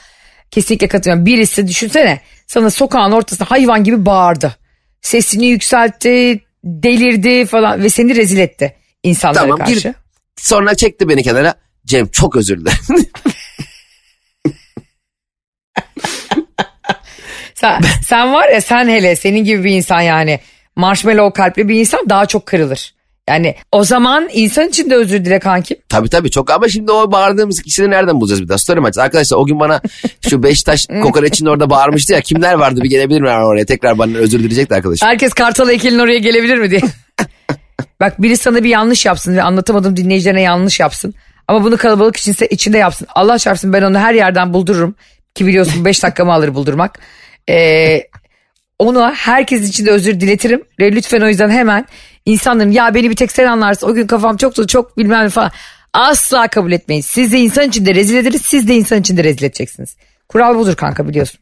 Kesinlikle 0.51 0.89
katılıyorum. 0.89 1.27
Birisi 1.27 1.69
düşünsene 1.69 2.21
sana 2.47 2.71
sokağın 2.71 3.13
ortasında 3.13 3.51
hayvan 3.51 3.85
gibi 3.85 4.07
bağırdı. 4.07 4.57
Sesini 5.03 5.47
yükseltti, 5.47 6.41
delirdi 6.65 7.47
falan 7.47 7.83
ve 7.83 7.91
seni 7.91 8.17
rezil 8.17 8.39
etti 8.39 8.77
insanlara 9.03 9.43
Tamam, 9.43 9.59
karşı. 9.59 9.73
gir- 9.89 9.95
Sonra 10.37 10.75
çekti 10.75 11.09
beni 11.09 11.23
kenara. 11.23 11.55
Cem 11.87 12.07
çok 12.09 12.37
özür 12.37 12.61
dilerim. 12.61 12.79
Sen, 17.61 17.81
sen 18.07 18.33
var 18.33 18.49
ya 18.49 18.61
sen 18.61 18.89
hele 18.89 19.17
senin 19.17 19.45
gibi 19.45 19.65
bir 19.65 19.71
insan 19.71 20.01
yani 20.01 20.41
marshmallow 20.77 21.43
kalpli 21.43 21.69
bir 21.69 21.81
insan 21.81 22.01
daha 22.09 22.27
çok 22.27 22.47
kırılır. 22.47 22.95
Yani 23.29 23.55
o 23.73 23.85
zaman 23.85 24.29
insan 24.33 24.69
için 24.69 24.91
de 24.91 24.95
özür 24.95 25.25
dile 25.25 25.39
kankim. 25.39 25.77
tabii 25.89 26.09
tabii 26.09 26.31
çok 26.31 26.51
ama 26.51 26.69
şimdi 26.69 26.93
o 26.93 27.13
bağırdığımız 27.13 27.63
kişileri 27.63 27.91
nereden 27.91 28.21
bulacağız 28.21 28.43
bir 28.43 28.49
daha? 28.49 28.59
Story 28.59 28.81
maç. 28.81 28.99
Arkadaşlar 28.99 29.39
o 29.39 29.47
gün 29.47 29.61
bana 29.61 29.81
şu 30.29 30.43
Beşiktaş 30.43 30.87
kokoreçin 31.03 31.47
orada 31.47 31.71
bağırmıştı 31.71 32.13
ya. 32.13 32.21
Kimler 32.21 32.55
vardı 32.55 32.81
bir 32.83 32.89
gelebilir 32.89 33.21
mi 33.21 33.29
oraya? 33.31 33.67
Tekrar 33.67 33.99
bana 33.99 34.17
özür 34.19 34.39
dileyecekti 34.39 34.75
arkadaşım. 34.75 35.09
Herkes 35.09 35.33
Kartal 35.33 35.69
heykelin 35.69 35.99
oraya 35.99 36.19
gelebilir 36.19 36.59
mi 36.59 36.71
diye. 36.71 36.81
Bak 38.01 38.23
biri 38.23 38.37
sana 38.37 38.65
bir 38.65 38.69
yanlış 38.69 39.07
yapsın 39.07 39.37
ve 39.37 39.43
anlatamadım 39.43 39.97
dinleyicilerine 39.97 40.43
yanlış 40.43 40.81
yapsın. 40.81 41.15
Ama 41.49 41.65
bunu 41.65 41.77
kalabalık 41.77 42.17
içinse, 42.17 42.47
içinde 42.47 42.79
yapsın. 42.79 43.09
Allah 43.15 43.39
çarpsın 43.39 43.73
ben 43.73 43.83
onu 43.83 43.99
her 43.99 44.15
yerden 44.15 44.55
buldururum. 44.55 44.95
Ki 45.35 45.47
biliyorsun 45.47 45.85
5 45.85 46.03
dakikamı 46.03 46.33
alır 46.33 46.55
buldurmak. 46.55 46.99
Ee, 47.49 48.03
ona 48.79 49.15
herkes 49.15 49.69
için 49.69 49.87
de 49.87 49.91
özür 49.91 50.21
diletirim. 50.21 50.63
Ve 50.81 50.93
lütfen 50.93 51.21
o 51.21 51.29
yüzden 51.29 51.51
hemen 51.51 51.87
insanların 52.27 52.71
ya 52.71 52.95
beni 52.95 53.11
bir 53.11 53.17
tek 53.17 53.33
sen 53.33 53.47
anlarsın. 53.47 53.89
O 53.89 53.95
gün 53.95 54.07
kafam 54.07 54.37
çok 54.37 54.69
çok 54.69 54.99
bilmem 54.99 55.29
falan. 55.29 55.51
Asla 55.93 56.49
kabul 56.49 56.73
etmeyin. 56.73 57.03
Siz 57.03 57.33
de 57.33 57.39
insan 57.39 57.69
içinde 57.69 57.95
rezil 57.95 58.17
ederiz. 58.17 58.43
Siz 58.45 58.69
de 58.69 58.75
insan 58.75 59.01
içinde 59.01 59.25
rezil 59.25 59.45
edeceksiniz. 59.45 59.97
Kural 60.29 60.59
budur 60.59 60.75
kanka 60.75 61.09
biliyorsun. 61.09 61.41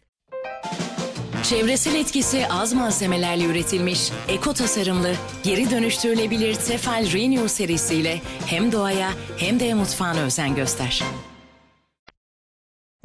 Çevresel 1.42 1.94
etkisi 1.94 2.46
az 2.50 2.72
malzemelerle 2.72 3.44
üretilmiş, 3.44 4.10
eko 4.28 4.52
tasarımlı, 4.52 5.12
geri 5.42 5.70
dönüştürülebilir 5.70 6.54
Tefal 6.54 7.12
Renew 7.12 7.48
serisiyle 7.48 8.20
hem 8.46 8.72
doğaya 8.72 9.10
hem 9.36 9.60
de 9.60 9.74
mutfağına 9.74 10.20
özen 10.20 10.54
göster. 10.54 11.02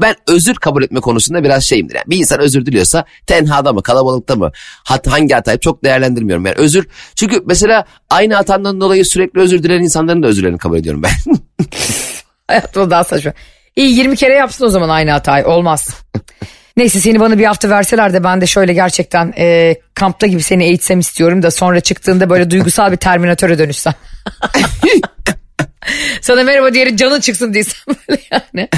Ben 0.01 0.15
özür 0.27 0.55
kabul 0.55 0.83
etme 0.83 0.99
konusunda 0.99 1.43
biraz 1.43 1.63
şeyimdir. 1.63 1.95
Yani 1.95 2.05
bir 2.07 2.17
insan 2.17 2.39
özür 2.39 2.65
diliyorsa 2.65 3.05
tenhada 3.27 3.73
mı 3.73 3.83
kalabalıkta 3.83 4.35
mı 4.35 4.51
hat, 4.83 5.07
hangi 5.07 5.33
hatayı 5.33 5.59
çok 5.59 5.83
değerlendirmiyorum. 5.83 6.45
Yani 6.45 6.55
özür 6.57 6.87
çünkü 7.15 7.43
mesela 7.45 7.85
aynı 8.09 8.35
hatandan 8.35 8.81
dolayı 8.81 9.05
sürekli 9.05 9.39
özür 9.39 9.63
dileyen 9.63 9.81
insanların 9.81 10.23
da 10.23 10.27
özürlerini 10.27 10.57
kabul 10.57 10.77
ediyorum 10.77 11.03
ben. 11.03 11.11
Hayatımda 12.47 12.89
daha 12.89 13.03
saçma. 13.03 13.33
İyi 13.75 13.97
20 13.97 14.15
kere 14.15 14.33
yapsın 14.33 14.65
o 14.65 14.69
zaman 14.69 14.89
aynı 14.89 15.11
hatayı 15.11 15.47
olmaz. 15.47 15.89
Neyse 16.77 16.99
seni 16.99 17.19
bana 17.19 17.37
bir 17.37 17.45
hafta 17.45 17.69
verseler 17.69 18.13
de 18.13 18.23
ben 18.23 18.41
de 18.41 18.47
şöyle 18.47 18.73
gerçekten 18.73 19.33
e, 19.37 19.75
kampta 19.93 20.27
gibi 20.27 20.43
seni 20.43 20.63
eğitsem 20.63 20.99
istiyorum 20.99 21.43
da 21.43 21.51
sonra 21.51 21.79
çıktığında 21.79 22.29
böyle 22.29 22.49
duygusal 22.49 22.91
bir 22.91 22.97
terminatöre 22.97 23.59
dönüşsen. 23.59 23.93
Sana 26.21 26.43
merhaba 26.43 26.73
diyerek 26.73 26.97
canın 26.97 27.19
çıksın 27.19 27.53
diysem 27.53 27.95
böyle 28.09 28.21
yani. 28.31 28.69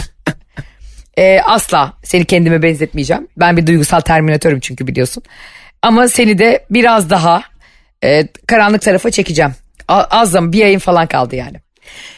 E, 1.17 1.39
asla 1.39 1.93
seni 2.03 2.25
kendime 2.25 2.61
benzetmeyeceğim. 2.61 3.27
Ben 3.37 3.57
bir 3.57 3.67
duygusal 3.67 3.99
terminatörüm 3.99 4.59
çünkü 4.59 4.87
biliyorsun. 4.87 5.23
Ama 5.81 6.07
seni 6.07 6.37
de 6.37 6.65
biraz 6.69 7.09
daha 7.09 7.43
e, 8.03 8.27
karanlık 8.47 8.81
tarafa 8.81 9.11
çekeceğim. 9.11 9.51
A- 9.87 10.03
az 10.03 10.31
zaman 10.31 10.51
bir 10.51 10.63
ayın 10.63 10.79
falan 10.79 11.07
kaldı 11.07 11.35
yani. 11.35 11.57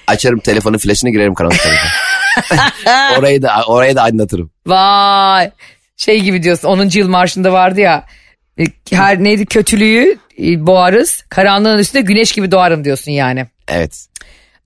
Açarım 0.08 0.40
telefonu 0.40 0.78
flaşına 0.78 1.10
girerim 1.10 1.34
karanlık 1.34 1.60
tarafa. 1.64 1.88
orayı 3.20 3.42
da 3.42 3.64
orayı 3.68 3.96
da 3.96 4.02
aydınlatırım. 4.02 4.52
Vay 4.68 5.52
şey 5.98 6.22
gibi 6.22 6.44
diyorsun 6.44 6.68
10. 6.68 6.90
yıl 6.94 7.10
marşında 7.10 7.54
vardı 7.54 7.80
ya 7.82 8.06
e, 8.60 8.64
her 8.92 9.24
neydi 9.24 9.46
kötülüğü 9.46 10.18
e, 10.42 10.68
boğarız 10.68 11.24
karanlığın 11.30 11.78
üstünde 11.80 12.02
güneş 12.02 12.32
gibi 12.32 12.52
doğarım 12.52 12.86
diyorsun 12.86 13.12
yani. 13.12 13.46
Evet. 13.68 14.08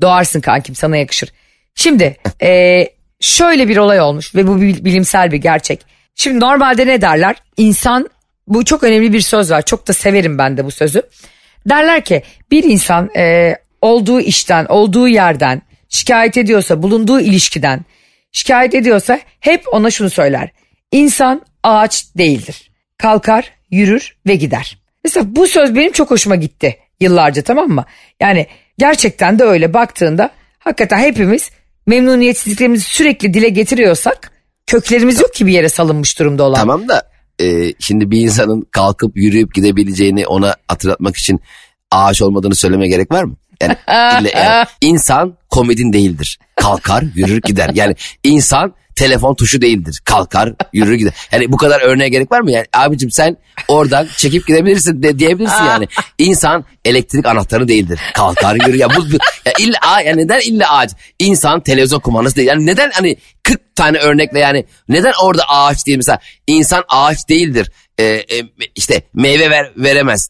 Doğarsın 0.01 0.41
kankim 0.41 0.75
sana 0.75 0.97
yakışır. 0.97 1.29
Şimdi 1.75 2.17
e, 2.41 2.87
şöyle 3.21 3.67
bir 3.67 3.77
olay 3.77 4.01
olmuş 4.01 4.35
ve 4.35 4.47
bu 4.47 4.61
bilimsel 4.61 5.31
bir 5.31 5.37
gerçek. 5.37 5.85
Şimdi 6.15 6.39
normalde 6.39 6.87
ne 6.87 7.01
derler? 7.01 7.35
İnsan 7.57 8.09
bu 8.47 8.65
çok 8.65 8.83
önemli 8.83 9.13
bir 9.13 9.21
söz 9.21 9.51
var. 9.51 9.61
Çok 9.61 9.87
da 9.87 9.93
severim 9.93 10.37
ben 10.37 10.57
de 10.57 10.65
bu 10.65 10.71
sözü. 10.71 11.01
Derler 11.69 12.05
ki 12.05 12.23
bir 12.51 12.63
insan 12.63 13.09
e, 13.15 13.55
olduğu 13.81 14.21
işten, 14.21 14.65
olduğu 14.65 15.07
yerden 15.07 15.61
şikayet 15.89 16.37
ediyorsa, 16.37 16.83
bulunduğu 16.83 17.19
ilişkiden 17.19 17.85
şikayet 18.31 18.75
ediyorsa 18.75 19.19
hep 19.39 19.73
ona 19.73 19.91
şunu 19.91 20.09
söyler. 20.09 20.49
İnsan 20.91 21.41
ağaç 21.63 22.05
değildir. 22.17 22.71
Kalkar, 22.97 23.51
yürür 23.71 24.15
ve 24.27 24.35
gider. 24.35 24.77
Mesela 25.03 25.35
bu 25.35 25.47
söz 25.47 25.75
benim 25.75 25.91
çok 25.91 26.11
hoşuma 26.11 26.35
gitti 26.35 26.77
yıllarca 26.99 27.41
tamam 27.41 27.69
mı? 27.69 27.85
Yani 28.19 28.47
gerçekten 28.77 29.39
de 29.39 29.43
öyle 29.43 29.73
baktığında 29.73 30.29
hakikaten 30.59 30.99
hepimiz 30.99 31.49
memnuniyetsizliklerimizi 31.85 32.83
sürekli 32.83 33.33
dile 33.33 33.49
getiriyorsak 33.49 34.31
köklerimiz 34.67 35.19
yok 35.19 35.33
ki 35.33 35.47
bir 35.47 35.51
yere 35.51 35.69
salınmış 35.69 36.19
durumda 36.19 36.43
olan. 36.43 36.55
Tamam 36.55 36.87
da 36.87 37.03
e, 37.41 37.73
şimdi 37.79 38.11
bir 38.11 38.21
insanın 38.21 38.67
kalkıp 38.71 39.17
yürüyüp 39.17 39.53
gidebileceğini 39.53 40.27
ona 40.27 40.55
hatırlatmak 40.67 41.17
için 41.17 41.39
ağaç 41.91 42.21
olmadığını 42.21 42.55
söyleme 42.55 42.87
gerek 42.87 43.11
var 43.11 43.23
mı? 43.23 43.35
Yani, 43.61 44.29
yani 44.35 44.65
insan 44.81 45.37
komedin 45.49 45.93
değildir. 45.93 46.39
Kalkar 46.55 47.03
yürür 47.15 47.41
gider. 47.41 47.71
Yani 47.73 47.95
insan 48.23 48.73
telefon 48.95 49.35
tuşu 49.35 49.61
değildir. 49.61 50.01
Kalkar 50.05 50.53
yürür 50.73 50.93
gider. 50.93 51.13
Yani 51.31 51.51
bu 51.51 51.57
kadar 51.57 51.81
örneğe 51.81 52.09
gerek 52.09 52.31
var 52.31 52.41
mı? 52.41 52.51
Yani 52.51 52.65
abicim 52.73 53.11
sen 53.11 53.37
oradan 53.67 54.07
çekip 54.17 54.47
gidebilirsin 54.47 55.03
de, 55.03 55.19
diyebilirsin 55.19 55.63
yani. 55.63 55.87
İnsan 56.17 56.65
elektrik 56.85 57.25
anahtarı 57.25 57.67
değildir. 57.67 57.99
Kalkar 58.13 58.55
yürür. 58.55 58.73
Ya 58.73 58.89
bu, 58.89 59.11
bu 59.11 59.17
ya 59.45 59.53
illa 59.59 60.01
yani 60.05 60.23
neden 60.23 60.39
illa 60.39 60.77
ağaç? 60.77 60.91
İnsan 61.19 61.59
televizyon 61.59 61.99
kumandası 61.99 62.35
değil. 62.35 62.47
Yani 62.47 62.65
neden 62.65 62.91
hani 62.91 63.17
40 63.43 63.75
tane 63.75 63.97
örnekle 63.97 64.39
yani 64.39 64.65
neden 64.89 65.13
orada 65.23 65.43
ağaç 65.49 65.87
değil 65.87 65.97
mesela? 65.97 66.19
İnsan 66.47 66.83
ağaç 66.89 67.29
değildir. 67.29 67.71
Ee, 67.97 68.03
e, 68.05 68.25
işte 68.75 69.01
meyve 69.13 69.49
ver, 69.49 69.71
veremez. 69.77 70.29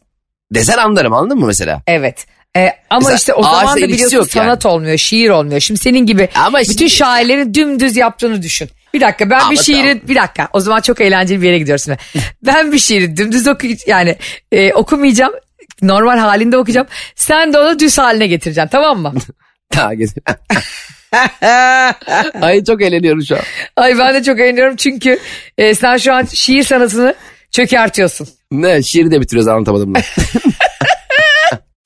Desen 0.54 0.78
anlarım 0.78 1.12
anladın 1.12 1.38
mı 1.38 1.46
mesela? 1.46 1.82
Evet. 1.86 2.26
Ee, 2.56 2.72
ama 2.90 3.00
Mesela 3.00 3.16
işte 3.16 3.34
o 3.34 3.42
zaman 3.42 3.76
da 3.80 3.88
biliyorsun 3.88 4.16
yok 4.16 4.36
yani. 4.36 4.44
sanat 4.46 4.66
olmuyor, 4.66 4.96
şiir 4.98 5.30
olmuyor. 5.30 5.60
Şimdi 5.60 5.80
senin 5.80 6.06
gibi 6.06 6.28
Ama 6.34 6.58
bütün 6.60 6.72
şimdi- 6.72 6.90
şairlerin 6.90 7.54
dümdüz 7.54 7.96
yaptığını 7.96 8.42
düşün. 8.42 8.68
Bir 8.94 9.00
dakika 9.00 9.30
ben 9.30 9.40
Ama 9.40 9.50
bir 9.50 9.56
şiiri 9.56 9.82
tamam. 9.92 10.08
bir 10.08 10.14
dakika 10.14 10.48
o 10.52 10.60
zaman 10.60 10.80
çok 10.80 11.00
eğlenceli 11.00 11.42
bir 11.42 11.46
yere 11.46 11.58
gidiyoruz 11.58 11.84
şimdi. 11.84 11.98
ben 12.46 12.72
bir 12.72 12.78
şiiri 12.78 13.16
dümdüz 13.16 13.48
oku 13.48 13.66
yani 13.86 14.16
e, 14.52 14.72
okumayacağım. 14.72 15.32
Normal 15.82 16.18
halinde 16.18 16.56
okuyacağım. 16.56 16.86
Sen 17.16 17.52
de 17.52 17.58
onu 17.58 17.78
düz 17.78 17.98
haline 17.98 18.26
getireceksin 18.26 18.68
tamam 18.70 18.98
mı? 19.02 19.14
Daha 19.76 19.94
getir. 19.94 20.22
Ay 22.42 22.64
çok 22.64 22.82
eğleniyorum 22.82 23.22
şu 23.24 23.36
an. 23.36 23.42
Ay 23.76 23.98
ben 23.98 24.14
de 24.14 24.22
çok 24.22 24.40
eğleniyorum 24.40 24.76
çünkü 24.76 25.18
e, 25.58 25.74
sen 25.74 25.96
şu 25.96 26.12
an 26.14 26.24
şiir 26.34 26.62
sanatını 26.62 27.14
çökertiyorsun. 27.50 28.28
Ne 28.50 28.82
şiiri 28.82 29.10
de 29.10 29.20
bitiriyoruz 29.20 29.48
anlatamadım 29.48 29.94
ben. 29.94 30.02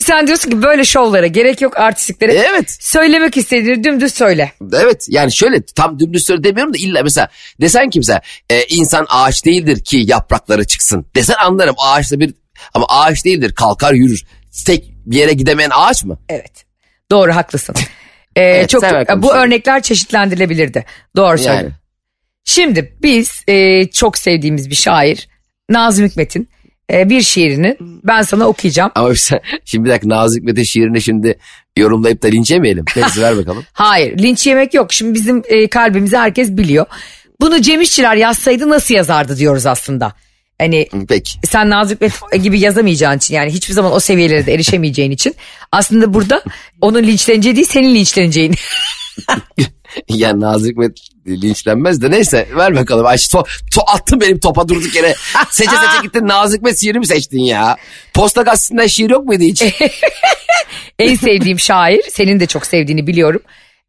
Sen 0.06 0.26
diyorsun 0.26 0.50
ki 0.50 0.62
böyle 0.62 0.84
şovlara 0.84 1.26
gerek 1.26 1.60
yok 1.60 1.76
artistliklere. 1.78 2.32
evet. 2.32 2.76
Söylemek 2.80 3.36
istediğini 3.36 3.84
dümdüz 3.84 4.14
söyle. 4.14 4.52
Evet 4.72 5.06
yani 5.08 5.32
şöyle 5.32 5.62
tam 5.62 5.98
dümdüz 5.98 6.26
söyle 6.26 6.44
demiyorum 6.44 6.74
da 6.74 6.78
illa 6.78 7.02
mesela 7.02 7.28
desen 7.60 7.90
ki 7.90 7.98
mesela 7.98 8.20
e, 8.50 8.64
insan 8.64 9.06
ağaç 9.08 9.44
değildir 9.44 9.84
ki 9.84 10.02
yaprakları 10.06 10.66
çıksın. 10.66 11.06
Desen 11.14 11.34
anlarım 11.34 11.74
ağaçta 11.78 12.20
bir 12.20 12.34
ama 12.74 12.86
ağaç 12.88 13.24
değildir 13.24 13.54
kalkar 13.54 13.92
yürür. 13.92 14.24
Tek 14.66 14.84
bir 15.06 15.16
yere 15.16 15.32
gidemeyen 15.32 15.70
ağaç 15.74 16.04
mı? 16.04 16.18
Evet. 16.28 16.64
Doğru 17.10 17.36
haklısın. 17.36 17.74
Ee, 17.78 17.86
Evet, 18.42 18.68
çok 18.68 18.82
bu 19.16 19.34
örnekler 19.34 19.82
çeşitlendirilebilirdi. 19.82 20.84
Doğru 21.16 21.40
Yani. 21.40 21.70
Şimdi 22.44 22.96
biz 23.02 23.42
e, 23.48 23.86
çok 23.90 24.18
sevdiğimiz 24.18 24.70
bir 24.70 24.74
şair 24.74 25.28
Nazım 25.70 26.06
Hikmet'in 26.06 26.48
e, 26.92 27.10
bir 27.10 27.22
şiirini 27.22 27.76
ben 27.80 28.22
sana 28.22 28.48
okuyacağım. 28.48 28.90
Ama 28.94 29.08
mesela, 29.08 29.40
şimdi 29.64 29.84
bir 29.84 29.90
dakika 29.90 30.08
Nazım 30.08 30.40
Hikmet'in 30.40 30.62
şiirini 30.62 31.02
şimdi 31.02 31.38
yorumlayıp 31.76 32.22
da 32.22 32.26
linç 32.26 32.50
yemeyelim. 32.50 32.84
Neyse 32.96 33.20
ver 33.20 33.36
bakalım. 33.36 33.64
Hayır 33.72 34.18
linç 34.18 34.46
yemek 34.46 34.74
yok. 34.74 34.92
Şimdi 34.92 35.14
bizim 35.14 35.42
e, 35.48 35.68
kalbimizi 35.68 36.16
herkes 36.16 36.50
biliyor. 36.50 36.86
Bunu 37.40 37.62
Cem 37.62 37.80
İşçiler 37.80 38.16
yazsaydı 38.16 38.68
nasıl 38.68 38.94
yazardı 38.94 39.36
diyoruz 39.36 39.66
aslında. 39.66 40.12
Hani 40.58 40.88
Peki. 41.08 41.38
sen 41.44 41.70
Nazım 41.70 41.94
Hikmet 41.94 42.42
gibi 42.42 42.60
yazamayacağın 42.60 43.16
için 43.16 43.34
yani 43.34 43.52
hiçbir 43.52 43.74
zaman 43.74 43.92
o 43.92 44.00
seviyelere 44.00 44.46
de 44.46 44.54
erişemeyeceğin 44.54 45.10
için 45.10 45.34
aslında 45.72 46.14
burada 46.14 46.42
onun 46.80 47.02
linçleneceği 47.02 47.56
değil 47.56 47.66
senin 47.66 47.94
linçleneceğin. 47.94 48.54
Yani 50.08 50.40
Nazım 50.40 50.68
Hikmet 50.70 50.98
linçlenmez 51.26 52.02
de 52.02 52.10
neyse 52.10 52.48
ver 52.56 52.76
bakalım. 52.76 53.06
Ay, 53.06 53.16
to, 53.32 53.44
to, 53.74 53.80
attın 53.86 54.20
benim 54.20 54.38
topa 54.38 54.68
durduk 54.68 54.94
yere. 54.94 55.14
Seçe 55.50 55.70
seçe 55.70 55.86
gittin 56.02 56.28
Nazım 56.28 56.56
Hikmet 56.58 56.80
şiiri 56.80 56.98
mi 56.98 57.06
seçtin 57.06 57.40
ya? 57.40 57.76
Posta 58.14 58.42
gazetesinden 58.42 58.86
şiir 58.86 59.10
yok 59.10 59.24
muydu 59.26 59.42
hiç? 59.42 59.62
en 60.98 61.14
sevdiğim 61.16 61.58
şair. 61.58 62.00
Senin 62.12 62.40
de 62.40 62.46
çok 62.46 62.66
sevdiğini 62.66 63.06
biliyorum. 63.06 63.40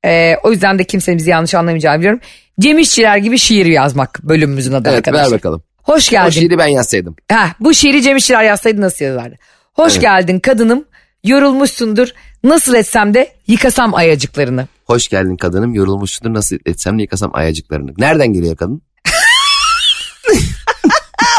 Ee, 0.06 0.36
o 0.44 0.52
yüzden 0.52 0.80
de 0.80 0.84
kimsenin 0.84 1.18
bizi 1.18 1.30
yanlış 1.30 1.56
anlamayacağını 1.56 2.00
biliyorum. 2.00 2.20
Cem 2.60 2.80
İşçiler 2.80 3.18
gibi 3.18 3.38
şiir 3.38 3.66
yazmak 3.66 4.20
bölümümüzün 4.24 4.74
adı 4.74 4.90
evet 4.90 4.98
arkadaşlar. 4.98 5.32
ver 5.32 5.38
bakalım. 5.38 5.64
Hoş 5.84 6.08
O 6.08 6.12
geldin. 6.12 6.30
şiiri 6.30 6.58
ben 6.58 6.68
yazsaydım. 6.68 7.16
Heh, 7.32 7.54
bu 7.60 7.74
şiiri 7.74 8.02
Cem 8.02 8.18
İşçiler 8.18 8.44
yazsaydı 8.44 8.82
nasıl 8.82 9.06
yazardı? 9.06 9.36
Hoş 9.74 9.92
Evet. 9.94 10.02
geldin 10.02 10.40
kadınım. 10.40 10.86
Yorulmuşsundur. 11.24 12.08
Nasıl 12.44 12.74
etsem 12.76 13.14
de 13.14 13.34
yıkasam 13.48 13.96
ayacıklarını. 13.96 14.68
Hoş 14.86 15.08
geldin 15.08 15.38
kadınım 15.38 15.74
yorulmuşsundur 15.74 16.34
nasıl 16.34 16.58
etsem 16.66 16.98
de 16.98 17.02
yıkasam 17.02 17.32
ayacıklarını. 17.34 17.92
Nereden 17.98 18.34
geliyor 18.34 18.56
kadın? 18.58 18.82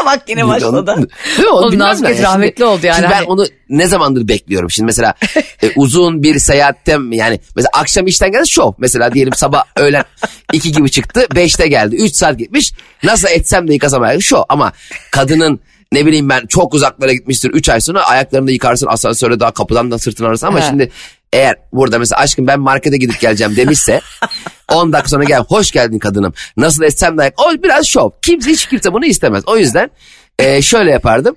Bak 0.06 0.22
yine 0.28 0.44
Onu- 0.44 0.86
Değil 0.86 0.98
mi? 0.98 1.06
Onu 1.42 1.50
Oğlum 1.50 1.78
Nazım. 1.78 2.06
Hikmet 2.06 2.22
rahmetli 2.22 2.64
oldu 2.64 2.86
yani. 2.86 2.96
Şimdi 2.96 3.10
ben 3.10 3.14
Hani- 3.14 3.26
onu 3.26 3.46
ne 3.68 3.86
zamandır 3.86 4.28
bekliyorum. 4.28 4.70
Şimdi 4.70 4.86
mesela 4.86 5.14
e, 5.62 5.70
uzun 5.76 6.22
bir 6.22 6.38
seyahatte 6.38 6.98
yani 7.10 7.40
mesela 7.56 7.68
akşam 7.72 8.06
işten 8.06 8.32
geldi 8.32 8.48
şov. 8.48 8.72
Mesela 8.78 9.14
diyelim 9.14 9.32
sabah 9.34 9.62
öğlen 9.76 10.04
iki 10.52 10.72
gibi 10.72 10.90
çıktı. 10.90 11.26
Beşte 11.34 11.68
geldi. 11.68 11.96
Üç 11.96 12.14
saat 12.16 12.38
gitmiş. 12.38 12.72
Nasıl 13.02 13.28
etsem 13.28 13.68
de 13.68 13.72
yıkasam 13.72 14.02
ayakları 14.02 14.22
şov. 14.22 14.42
Ama 14.48 14.72
kadının 15.10 15.60
ne 15.92 16.06
bileyim 16.06 16.28
ben 16.28 16.46
çok 16.46 16.74
uzaklara 16.74 17.12
gitmiştir 17.12 17.50
3 17.50 17.68
ay 17.68 17.80
sonra 17.80 18.02
ayaklarını 18.02 18.46
da 18.46 18.50
yıkarsın 18.50 18.86
asansörde 18.86 19.40
daha 19.40 19.50
kapıdan 19.50 19.90
da 19.90 19.98
sırtını 19.98 20.26
ararsın 20.26 20.46
ama 20.46 20.60
He. 20.60 20.66
şimdi 20.68 20.90
eğer 21.32 21.56
burada 21.72 21.98
mesela 21.98 22.20
aşkım 22.20 22.46
ben 22.46 22.60
markete 22.60 22.96
gidip 22.96 23.20
geleceğim 23.20 23.56
demişse 23.56 24.00
10 24.72 24.92
dakika 24.92 25.08
sonra 25.08 25.24
gel 25.24 25.40
hoş 25.48 25.70
geldin 25.70 25.98
kadınım. 25.98 26.32
Nasıl 26.56 26.82
etsem 26.82 27.18
de 27.18 27.32
o 27.36 27.62
biraz 27.62 27.86
şov. 27.86 28.10
Kimse 28.22 28.50
hiç 28.50 28.66
kimse 28.66 28.92
bunu 28.92 29.06
istemez. 29.06 29.42
O 29.46 29.56
yüzden 29.56 29.90
e, 30.38 30.62
şöyle 30.62 30.90
yapardım. 30.90 31.36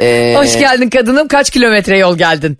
E, 0.00 0.34
Hoş 0.38 0.58
geldin 0.58 0.90
kadınım 0.90 1.28
kaç 1.28 1.50
kilometre 1.50 1.98
yol 1.98 2.18
geldin? 2.18 2.58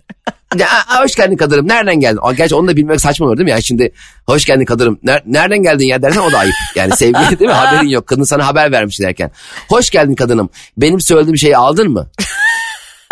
ya, 0.57 0.67
hoş 0.87 1.15
geldin 1.15 1.37
kadınım. 1.37 1.67
Nereden 1.67 1.99
geldin? 1.99 2.19
Aa, 2.21 2.33
gerçi 2.33 2.55
onu 2.55 2.67
da 2.67 2.75
bilmek 2.75 3.01
saçma 3.01 3.25
olur 3.27 3.37
değil 3.37 3.45
mi? 3.45 3.51
Yani 3.51 3.63
şimdi 3.63 3.91
hoş 4.25 4.45
geldin 4.45 4.65
kadınım. 4.65 4.99
Ner- 5.05 5.21
nereden 5.25 5.63
geldin 5.63 5.85
ya 5.85 6.01
dersen 6.01 6.21
o 6.21 6.31
da 6.31 6.37
ayıp. 6.39 6.53
Yani 6.75 6.95
sevgili 6.95 7.39
değil 7.39 7.49
mi? 7.49 7.55
Haberin 7.55 7.87
yok. 7.89 8.07
Kadın 8.07 8.23
sana 8.23 8.47
haber 8.47 8.71
vermiş 8.71 8.99
derken. 8.99 9.31
Hoş 9.69 9.89
geldin 9.89 10.15
kadınım. 10.15 10.49
Benim 10.77 11.01
söylediğim 11.01 11.37
şeyi 11.37 11.57
aldın 11.57 11.91
mı? 11.91 12.09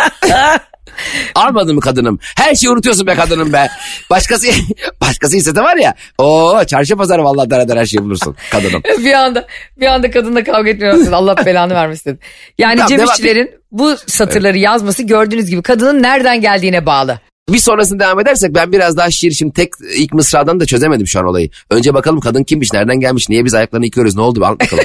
Almadın 1.36 1.75
mı 1.75 1.82
kadınım? 1.82 2.20
Her 2.36 2.56
şeyi 2.56 2.72
unutuyorsun 2.72 3.08
be 3.08 3.16
kadınım 3.16 3.54
be. 3.54 3.68
Başkası 4.10 4.48
başkası 5.01 5.38
istese 5.38 5.62
var 5.62 5.77
ya. 5.77 5.94
Oo 6.18 6.63
çarşı 6.63 6.96
pazarı 6.96 7.24
vallahi 7.24 7.50
dara 7.50 7.80
her 7.80 7.86
şeyi 7.86 8.04
bulursun 8.04 8.36
kadınım. 8.51 8.84
bir 8.98 9.13
anda 9.13 9.48
bir 9.77 9.88
anda 9.88 10.12
kadınla 10.12 10.44
kavga 10.44 10.70
etmiyor 10.70 11.12
Allah 11.12 11.46
belanı 11.46 11.74
vermesin. 11.74 12.20
Yani 12.58 12.75
Tamam, 12.75 12.89
Cem 12.89 13.06
İşçilerin 13.06 13.51
bu 13.72 13.98
satırları 14.08 14.58
yazması 14.58 15.04
gördüğünüz 15.04 15.50
gibi 15.50 15.62
kadının 15.62 16.04
nereden 16.04 16.42
geldiğine 16.42 16.86
bağlı. 16.86 17.20
Bir 17.50 17.60
sonrasını 17.60 18.00
devam 18.00 18.20
edersek 18.20 18.56
ben 18.56 18.72
biraz 18.72 18.98
daha 18.98 19.12
şiir 19.12 19.32
şimdi 19.32 19.54
tek 19.54 19.70
ilk 19.96 20.13
mısradan 20.13 20.60
da 20.60 20.66
çözemedim 20.66 21.08
şu 21.08 21.20
an 21.20 21.25
olayı. 21.25 21.50
Önce 21.70 21.94
bakalım 21.94 22.20
kadın 22.20 22.44
kimmiş, 22.44 22.74
nereden 22.74 23.00
gelmiş, 23.00 23.30
niye 23.30 23.46
biz 23.46 23.54
ayaklarını 23.54 23.86
yıkıyoruz, 23.86 24.16
ne 24.16 24.22
oldu 24.22 24.46
anlat 24.46 24.60
bakalım. 24.60 24.84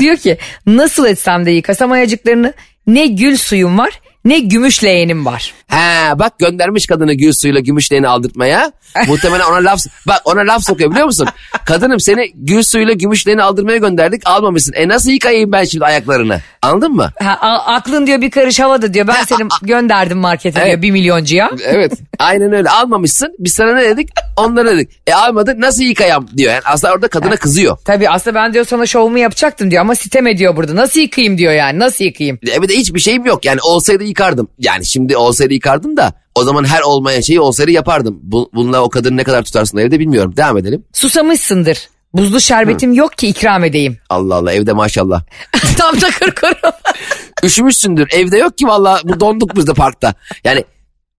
Diyor 0.00 0.16
ki 0.16 0.38
nasıl 0.66 1.06
etsem 1.06 1.46
de 1.46 1.50
yıkasam 1.50 1.92
ayacıklarını 1.92 2.54
ne 2.86 3.06
gül 3.06 3.36
suyum 3.36 3.78
var 3.78 4.00
ne 4.24 4.38
gümüş 4.38 4.84
leğenim 4.84 5.26
var. 5.26 5.54
He 5.68 6.18
bak 6.18 6.38
göndermiş 6.38 6.86
kadını 6.86 7.14
gül 7.14 7.32
suyuyla 7.32 7.60
gümüşleğini 7.60 8.08
aldırtmaya. 8.08 8.72
Muhtemelen 9.08 9.44
ona 9.44 9.56
laf 9.64 9.80
bak 10.08 10.20
ona 10.24 10.40
laf 10.40 10.62
sokuyor 10.64 10.90
biliyor 10.90 11.06
musun? 11.06 11.28
Kadınım 11.64 12.00
seni 12.00 12.30
gül 12.34 12.62
suyuyla 12.62 12.92
gümüşleğini 12.94 13.42
aldırmaya 13.42 13.76
gönderdik 13.78 14.22
almamışsın. 14.28 14.72
E 14.72 14.88
nasıl 14.88 15.10
yıkayayım 15.10 15.52
ben 15.52 15.64
şimdi 15.64 15.84
ayaklarını? 15.84 16.40
Anladın 16.62 16.92
mı? 16.92 17.10
Ha, 17.22 17.38
a- 17.40 17.74
aklın 17.74 18.06
diyor 18.06 18.20
bir 18.20 18.30
karış 18.30 18.60
havada 18.60 18.94
diyor. 18.94 19.06
Ben 19.06 19.24
seni 19.24 19.48
gönderdim 19.62 20.18
markete 20.18 20.56
diyor 20.56 20.66
Evet. 20.66 20.82
bir 20.82 20.90
milyoncuya. 20.90 21.50
Evet. 21.64 21.92
Aynen 22.18 22.52
öyle 22.52 22.70
almamışsın. 22.70 23.34
Biz 23.38 23.52
sana 23.54 23.74
ne 23.74 23.82
dedik? 23.84 24.08
Onlara 24.36 24.70
dedik. 24.76 24.90
E 25.06 25.12
almadın 25.14 25.60
nasıl 25.60 25.82
yıkayam 25.82 26.28
diyor. 26.36 26.52
Yani 26.52 26.62
aslında 26.64 26.94
orada 26.94 27.08
kadına 27.08 27.36
kızıyor. 27.36 27.78
Tabii 27.84 28.08
aslında 28.10 28.34
ben 28.34 28.54
diyor 28.54 28.64
sana 28.64 28.86
şovumu 28.86 29.18
yapacaktım 29.18 29.70
diyor 29.70 29.80
ama 29.80 29.94
sitem 29.94 30.26
ediyor 30.26 30.56
burada. 30.56 30.76
Nasıl 30.76 31.00
yıkayayım 31.00 31.38
diyor 31.38 31.52
yani 31.52 31.78
nasıl 31.78 32.04
yıkayayım? 32.04 32.38
E 32.54 32.62
bir 32.62 32.68
de 32.68 32.74
hiçbir 32.76 33.00
şeyim 33.00 33.24
yok. 33.26 33.44
Yani 33.44 33.58
olsaydı 33.62 34.04
yıkardım. 34.12 34.48
Yani 34.58 34.84
şimdi 34.84 35.16
olsaydı 35.16 35.54
yıkardım 35.54 35.96
da 35.96 36.12
o 36.34 36.44
zaman 36.44 36.64
her 36.64 36.80
olmayan 36.80 37.20
şeyi 37.20 37.40
olsaydı 37.40 37.70
yapardım. 37.70 38.18
Bu, 38.22 38.50
bununla 38.54 38.82
o 38.82 38.88
kadını 38.90 39.16
ne 39.16 39.24
kadar 39.24 39.42
tutarsın 39.42 39.78
evde 39.78 40.00
bilmiyorum. 40.00 40.36
Devam 40.36 40.58
edelim. 40.58 40.84
Susamışsındır. 40.92 41.88
Buzlu 42.14 42.40
şerbetim 42.40 42.92
yok 42.92 43.18
ki 43.18 43.28
ikram 43.28 43.64
edeyim. 43.64 43.98
Allah 44.10 44.34
Allah 44.34 44.52
evde 44.52 44.72
maşallah. 44.72 45.22
Tam 45.78 45.98
takır 45.98 46.30
kuru. 46.34 46.72
Üşümüşsündür. 47.42 48.08
Evde 48.12 48.38
yok 48.38 48.58
ki 48.58 48.66
valla 48.66 49.00
bu 49.04 49.20
donduk 49.20 49.56
biz 49.56 49.66
de 49.66 49.74
parkta. 49.74 50.14
Yani 50.44 50.64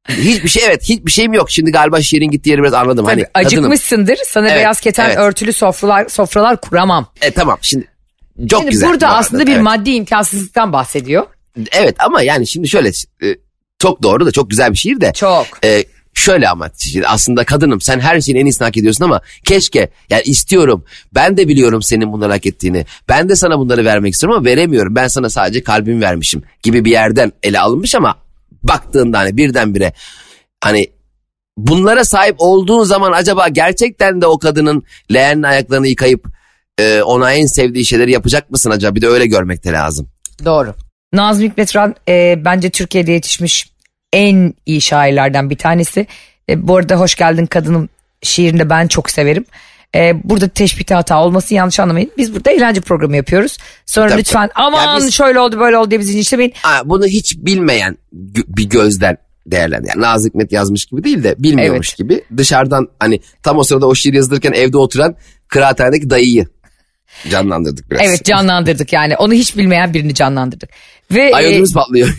hiçbir 0.10 0.50
şey 0.50 0.64
evet 0.66 0.84
hiçbir 0.90 1.12
şeyim 1.12 1.34
yok. 1.34 1.52
Şimdi 1.52 1.72
galiba 1.72 2.02
şiirin 2.02 2.32
gittiği 2.32 2.50
yeri 2.50 2.62
biraz 2.62 2.74
anladım. 2.74 3.06
Tabii, 3.06 3.26
hani 3.34 3.46
kadınım. 3.46 3.64
acıkmışsındır. 3.64 4.18
Sana 4.26 4.48
Evet, 4.48 4.58
beyaz 4.58 4.80
keten 4.80 5.06
evet. 5.06 5.18
örtülü 5.18 5.54
sofralar 5.54 6.10
sofralar 6.10 6.62
kuramam. 6.62 7.08
E 7.22 7.32
tamam 7.32 7.58
şimdi 7.62 7.88
çok 8.50 8.60
Şimdi 8.60 8.72
güzel. 8.72 8.90
burada 8.90 9.08
bu 9.08 9.12
aslında 9.12 9.48
bir 9.48 9.52
evet. 9.52 9.64
maddi 9.64 9.92
imkansızlıktan 9.92 10.74
bahsediyor. 10.74 11.26
Evet 11.72 11.96
ama 12.00 12.22
yani 12.22 12.48
şimdi 12.48 12.68
şöyle 12.68 12.90
e, 13.24 13.38
çok 13.80 14.04
doğru 14.04 14.26
da 14.26 14.32
çok 14.32 14.50
güzel 14.50 14.72
bir 14.72 14.78
şiir 14.78 15.02
de. 15.02 15.14
Çok. 15.14 15.48
E, 15.64 15.84
şöyle 16.14 16.50
ama 16.50 16.70
aslında 17.06 17.44
kadınım 17.44 17.82
sen 17.82 18.00
her 18.00 18.22
şeyin 18.22 18.40
en 18.40 18.46
iyisini 18.46 18.66
hak 18.66 18.78
ediyorsun 18.78 19.06
ama 19.06 19.22
keşke 19.44 19.90
yani 20.10 20.22
istiyorum 20.24 20.86
ben 21.16 21.38
de 21.38 21.48
biliyorum 21.48 21.82
senin 21.82 22.12
bunları 22.12 22.32
hak 22.32 22.46
ettiğini 22.46 22.86
ben 23.10 23.30
de 23.30 23.36
sana 23.36 23.60
bunları 23.60 23.86
vermek 23.86 24.14
istiyorum 24.14 24.38
ama 24.38 24.46
veremiyorum 24.46 24.96
ben 24.96 25.08
sana 25.08 25.30
sadece 25.30 25.64
kalbimi 25.64 26.02
vermişim 26.02 26.44
gibi 26.64 26.86
bir 26.86 26.92
yerden 26.92 27.32
ele 27.44 27.60
alınmış 27.60 27.96
ama 27.96 28.18
baktığında 28.64 29.20
hani 29.20 29.38
birdenbire 29.38 29.94
hani 30.64 30.88
bunlara 31.58 32.06
sahip 32.06 32.36
olduğun 32.38 32.84
zaman 32.84 33.12
acaba 33.12 33.48
gerçekten 33.48 34.22
de 34.22 34.28
o 34.28 34.40
kadının 34.40 34.84
leğenin 35.14 35.44
ayaklarını 35.44 35.88
yıkayıp 35.88 36.28
e, 36.78 37.02
ona 37.02 37.34
en 37.34 37.46
sevdiği 37.46 37.86
şeyleri 37.86 38.12
yapacak 38.12 38.52
mısın 38.52 38.70
acaba 38.70 38.96
bir 38.96 39.02
de 39.02 39.08
öyle 39.08 39.26
görmek 39.28 39.64
de 39.64 39.72
lazım. 39.72 40.10
Doğru. 40.46 40.76
Nazım 41.14 41.44
Hikmet 41.46 41.76
Ran 41.76 41.96
e, 42.10 42.36
bence 42.46 42.70
Türkiye'de 42.70 43.12
yetişmiş 43.12 43.70
en 44.14 44.54
iyi 44.66 44.82
şairlerden 44.82 45.50
bir 45.50 45.58
tanesi. 45.58 46.08
E, 46.50 46.68
bu 46.68 46.78
arada 46.78 46.96
Hoş 46.96 47.16
Geldin 47.16 47.46
Kadınım 47.46 47.90
şiirini 48.22 48.70
ben 48.70 48.88
çok 48.88 49.10
severim. 49.10 49.46
E, 49.96 50.14
burada 50.24 50.48
teşbihte 50.48 50.96
hata 50.96 51.24
olmasın 51.24 51.56
yanlış 51.56 51.80
anlamayın. 51.80 52.12
Biz 52.18 52.36
burada 52.36 52.52
eğlence 52.52 52.82
programı 52.82 53.16
yapıyoruz. 53.16 53.58
Sonra 53.86 54.10
Tabii, 54.10 54.20
lütfen 54.20 54.48
tabii. 54.56 54.66
aman 54.66 54.98
biz- 54.98 55.14
şöyle 55.14 55.40
oldu 55.40 55.60
böyle 55.60 55.78
oldu 55.78 55.90
diye 55.92 56.00
bizi 56.00 56.18
linçlemeyin. 56.18 56.54
Ha, 56.62 56.82
bunu 56.86 57.06
hiç 57.06 57.38
bilmeyen 57.38 57.98
bir 58.48 58.70
gözden 58.70 59.18
değerlendir. 59.46 59.90
Yani 59.90 60.02
Nazım 60.02 60.30
Hikmet 60.30 60.52
yazmış 60.52 60.86
gibi 60.86 61.04
değil 61.04 61.24
de 61.24 61.36
bilmiyormuş 61.40 61.90
Evet. 61.90 61.98
gibi. 61.98 62.24
Dışarıdan 62.38 62.88
hani 63.00 63.20
tam 63.44 63.58
o 63.58 63.64
sırada 63.64 63.88
o 63.88 63.96
şiir 63.96 64.14
yazılırken 64.14 64.52
evde 64.52 64.78
oturan 64.78 65.16
kıraathanedeki 65.48 66.10
dayıyı 66.10 66.48
canlandırdık 67.30 67.92
biraz. 67.92 68.02
Evet 68.06 68.26
canlandırdık 68.26 68.94
yani 68.94 69.18
onu 69.18 69.34
hiç 69.34 69.58
bilmeyen 69.58 69.94
birini 69.94 70.14
canlandırdık. 70.14 70.70
Ve 71.12 71.36
Ay 71.36 71.58
e, 71.58 71.64
patlıyor. 71.74 72.10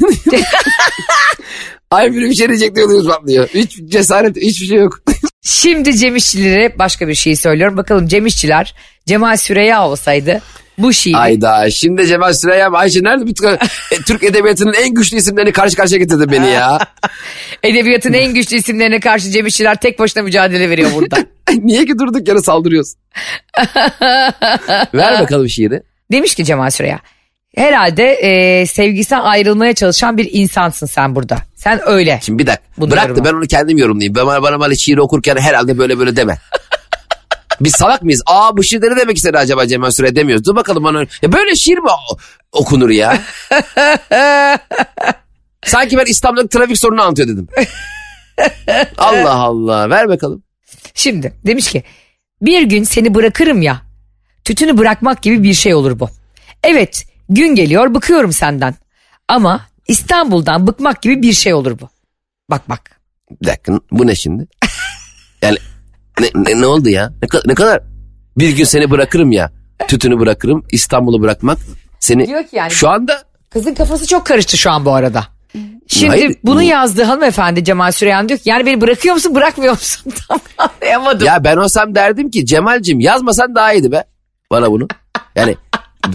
Ay 1.90 2.12
bir 2.12 2.34
şey 2.34 2.48
diyecek 2.48 2.76
diye 2.76 2.86
ödümüz 2.86 3.06
patlıyor. 3.06 3.48
Hiç 3.48 3.80
cesaret 3.88 4.36
hiçbir 4.36 4.66
şey 4.66 4.78
yok. 4.78 5.00
Şimdi 5.44 5.96
Cem 5.96 6.16
İşçilere 6.16 6.78
başka 6.78 7.08
bir 7.08 7.14
şey 7.14 7.36
söylüyorum. 7.36 7.76
Bakalım 7.76 8.08
Cem 8.08 8.26
İşçiler 8.26 8.74
Cemal 9.06 9.36
Süreya 9.36 9.88
olsaydı 9.88 10.40
bu 10.78 10.92
şiiri 10.92 11.16
Ayda 11.16 11.70
şimdi 11.70 12.06
Cemal 12.06 12.32
Süreyya 12.32 12.70
Ayşe 12.70 13.02
nerede 13.02 13.26
bütün 13.26 13.48
e, 13.48 13.58
Türk 14.06 14.22
edebiyatının 14.22 14.72
en 14.72 14.94
güçlü 14.94 15.16
isimlerini 15.16 15.52
karşı 15.52 15.76
karşıya 15.76 15.98
getirdi 15.98 16.32
beni 16.32 16.50
ya. 16.50 16.78
edebiyatın 17.62 18.12
en 18.12 18.34
güçlü 18.34 18.56
isimlerine 18.56 19.00
karşı 19.00 19.30
Cem 19.30 19.46
İşçiler 19.46 19.74
tek 19.74 19.98
başına 19.98 20.22
mücadele 20.22 20.70
veriyor 20.70 20.90
burada. 20.94 21.16
Niye 21.62 21.84
ki 21.84 21.98
durduk 21.98 22.28
yere 22.28 22.40
saldırıyorsun? 22.40 23.00
Ver 24.94 25.20
bakalım 25.20 25.48
şiiri. 25.48 25.82
Demiş 26.12 26.34
ki 26.34 26.44
Cemal 26.44 26.70
Süreya. 26.70 26.98
Herhalde 27.56 28.12
e, 28.12 28.66
sevgisinden 28.66 29.20
ayrılmaya 29.20 29.74
çalışan 29.74 30.16
bir 30.16 30.28
insansın 30.32 30.86
sen 30.86 31.14
burada. 31.14 31.36
Sen 31.64 31.80
öyle. 31.88 32.20
Şimdi 32.22 32.38
bir 32.38 32.46
dakika. 32.46 32.64
Bunu 32.78 32.90
Bırak 32.90 33.16
da 33.16 33.24
ben 33.24 33.32
onu 33.32 33.46
kendim 33.46 33.78
yorumlayayım. 33.78 34.14
Bana, 34.14 34.42
bana 34.42 34.60
böyle 34.60 34.76
şiir 34.76 34.98
okurken 34.98 35.36
herhalde 35.36 35.78
böyle 35.78 35.98
böyle 35.98 36.16
deme. 36.16 36.38
Biz 37.60 37.72
salak 37.72 38.02
mıyız? 38.02 38.22
Aa 38.26 38.56
bu 38.56 38.62
şiirleri 38.62 38.96
demek 38.96 39.16
istedi 39.16 39.38
acaba 39.38 39.66
Cemal 39.66 39.90
Süre 39.90 40.16
demiyoruz. 40.16 40.44
Dur 40.44 40.56
bakalım 40.56 40.84
bana. 40.84 41.00
Ya 41.22 41.32
böyle 41.32 41.54
şiir 41.56 41.78
mi 41.78 41.88
okunur 42.52 42.90
ya? 42.90 43.18
Sanki 45.64 45.98
ben 45.98 46.04
İstanbul'daki 46.06 46.48
trafik 46.48 46.78
sorunu 46.78 47.02
anlatıyor 47.02 47.28
dedim. 47.28 47.48
Allah 48.98 49.34
Allah. 49.34 49.90
Ver 49.90 50.08
bakalım. 50.08 50.42
Şimdi 50.94 51.32
demiş 51.46 51.70
ki 51.70 51.82
bir 52.42 52.62
gün 52.62 52.84
seni 52.84 53.14
bırakırım 53.14 53.62
ya. 53.62 53.82
Tütünü 54.44 54.78
bırakmak 54.78 55.22
gibi 55.22 55.42
bir 55.42 55.54
şey 55.54 55.74
olur 55.74 56.00
bu. 56.00 56.08
Evet 56.62 57.06
gün 57.28 57.54
geliyor 57.54 57.94
bıkıyorum 57.94 58.32
senden. 58.32 58.74
Ama 59.28 59.73
İstanbul'dan 59.88 60.66
bıkmak 60.66 61.02
gibi 61.02 61.22
bir 61.22 61.32
şey 61.32 61.54
olur 61.54 61.80
bu. 61.80 61.88
Bak 62.50 62.68
bak. 62.68 63.00
Bir 63.42 63.46
dakika 63.46 63.80
bu 63.90 64.06
ne 64.06 64.14
şimdi? 64.14 64.46
Yani 65.42 65.56
ne, 66.20 66.26
ne, 66.34 66.60
ne 66.60 66.66
oldu 66.66 66.88
ya? 66.88 67.12
Ne, 67.22 67.28
ne 67.46 67.54
kadar? 67.54 67.82
Bir 68.38 68.56
gün 68.56 68.64
seni 68.64 68.90
bırakırım 68.90 69.32
ya. 69.32 69.52
Tütünü 69.88 70.18
bırakırım. 70.18 70.66
İstanbul'u 70.72 71.22
bırakmak. 71.22 71.58
Seni 72.00 72.26
Diyor 72.26 72.42
ki 72.42 72.56
yani- 72.56 72.70
şu 72.70 72.88
anda 72.88 73.22
Kızın 73.50 73.74
kafası 73.74 74.06
çok 74.06 74.26
karıştı 74.26 74.56
şu 74.56 74.70
an 74.70 74.84
bu 74.84 74.94
arada. 74.94 75.24
Şimdi 75.86 76.08
Hayır, 76.08 76.36
bunu 76.44 76.58
bu- 76.58 76.62
yazdığı 76.62 77.02
hanımefendi 77.02 77.64
Cemal 77.64 77.92
Süreyan 77.92 78.28
diyor 78.28 78.40
ki 78.40 78.48
yani 78.50 78.66
beni 78.66 78.80
bırakıyor 78.80 79.14
musun 79.14 79.34
bırakmıyor 79.34 79.72
musun? 79.72 80.12
Tam 80.28 80.38
anlayamadım. 80.58 81.26
Ya 81.26 81.44
ben 81.44 81.56
olsam 81.56 81.94
derdim 81.94 82.30
ki 82.30 82.46
Cemal'cim 82.46 83.00
yazmasan 83.00 83.54
daha 83.54 83.72
iyiydi 83.72 83.92
be. 83.92 84.04
Bana 84.50 84.70
bunu. 84.70 84.88
Yani 85.36 85.56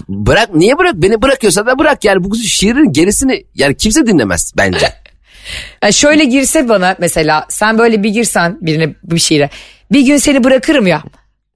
bırak 0.08 0.54
niye 0.54 0.78
bırak 0.78 0.94
beni 0.94 1.22
bırakıyorsa 1.22 1.66
da 1.66 1.78
bırak 1.78 2.04
yani 2.04 2.24
bu 2.24 2.36
şiirin 2.36 2.92
gerisini 2.92 3.44
yani 3.54 3.76
kimse 3.76 4.06
dinlemez 4.06 4.52
bence. 4.56 4.86
Yani 5.82 5.92
şöyle 5.92 6.24
girse 6.24 6.68
bana 6.68 6.96
mesela 6.98 7.46
sen 7.48 7.78
böyle 7.78 8.02
bir 8.02 8.08
girsen 8.10 8.58
birine 8.60 8.94
bir 9.02 9.18
şiire. 9.18 9.50
Bir 9.92 10.00
gün 10.00 10.16
seni 10.16 10.44
bırakırım 10.44 10.86
ya. 10.86 11.02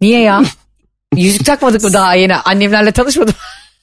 Niye 0.01 0.21
ya? 0.21 0.43
Yüzük 1.17 1.47
takmadık 1.47 1.85
mı 1.85 1.93
daha 1.93 2.15
yeni? 2.15 2.37
Annemlerle 2.37 2.93
tanışmadım. 2.93 3.35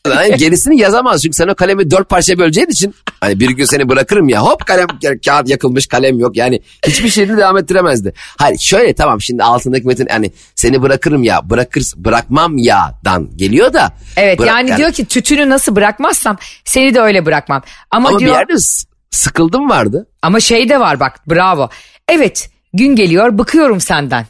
Yani 0.08 0.38
gerisini 0.38 0.80
yazamaz 0.82 1.22
çünkü 1.22 1.36
sen 1.36 1.48
o 1.48 1.56
kalemi 1.56 1.92
dört 1.92 2.10
parçaya 2.10 2.38
böleceğin 2.38 2.68
için 2.68 2.96
hani 3.22 3.40
bir 3.40 3.50
gün 3.50 3.66
seni 3.66 3.90
bırakırım 3.90 4.30
ya 4.30 4.42
hop 4.42 4.66
kalem 4.66 4.88
kağıt 5.26 5.50
yakılmış 5.50 5.88
kalem 5.88 6.20
yok 6.20 6.38
yani 6.38 6.62
hiçbir 6.88 7.10
şeyini 7.10 7.38
devam 7.38 7.58
ettiremezdi. 7.58 8.14
Hayır 8.38 8.58
şöyle 8.58 8.94
tamam 8.94 9.22
şimdi 9.22 9.44
altındaki 9.44 9.88
metin 9.88 10.08
hani 10.12 10.32
seni 10.56 10.82
bırakırım 10.82 11.24
ya 11.24 11.50
bırakır 11.50 11.84
bırakmam 11.96 12.58
yadan 12.58 13.30
geliyor 13.38 13.74
da. 13.74 13.92
Evet 14.18 14.40
bırak- 14.40 14.48
yani, 14.48 14.78
diyor 14.78 14.92
ki 14.92 15.06
tütünü 15.06 15.50
nasıl 15.50 15.76
bırakmazsam 15.76 16.38
seni 16.66 16.94
de 16.96 17.02
öyle 17.02 17.26
bırakmam. 17.26 17.62
Ama, 17.92 18.10
ama 18.10 18.20
bir 18.20 18.26
diyor 18.26 18.36
yerde 18.36 18.58
s- 18.58 18.88
sıkıldım 19.12 19.70
vardı. 19.70 20.08
ama 20.22 20.40
şey 20.40 20.70
de 20.70 20.80
var 20.80 21.00
bak 21.00 21.30
bravo. 21.30 21.70
Evet 22.08 22.50
gün 22.74 22.96
geliyor 22.96 23.38
bıkıyorum 23.38 23.82
senden. 23.82 24.26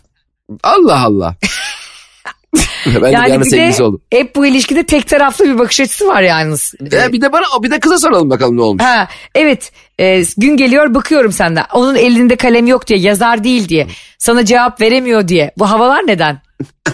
Allah 0.64 1.04
Allah. 1.04 1.36
ben 2.86 3.02
bir 3.04 3.12
Yani 3.12 3.40
bir 3.40 3.46
sevgilisi 3.50 3.80
de 3.80 3.84
oldum. 3.84 4.02
hep 4.12 4.36
bu 4.36 4.46
ilişkide 4.46 4.84
tek 4.84 5.08
taraflı 5.08 5.46
bir 5.46 5.60
bakış 5.60 5.80
açısı 5.80 6.08
var 6.08 6.22
yalnız. 6.22 6.74
E, 6.94 7.12
bir 7.14 7.22
de 7.22 7.32
bana 7.32 7.44
bir 7.64 7.72
de 7.72 7.80
kıza 7.80 7.98
soralım 7.98 8.30
bakalım 8.30 8.58
ne 8.58 8.62
olmuş. 8.62 8.84
Ha, 8.84 9.08
evet 9.36 9.72
e, 10.00 10.24
gün 10.38 10.58
geliyor 10.58 10.94
bıkıyorum 10.94 11.32
senden. 11.32 11.66
Onun 11.74 11.96
elinde 11.96 12.36
kalem 12.36 12.68
yok 12.68 12.88
diye 12.88 13.00
yazar 13.00 13.44
değil 13.44 13.70
diye. 13.70 13.88
Sana 14.18 14.46
cevap 14.46 14.82
veremiyor 14.82 15.28
diye. 15.28 15.52
Bu 15.58 15.70
havalar 15.70 16.08
neden? 16.08 16.42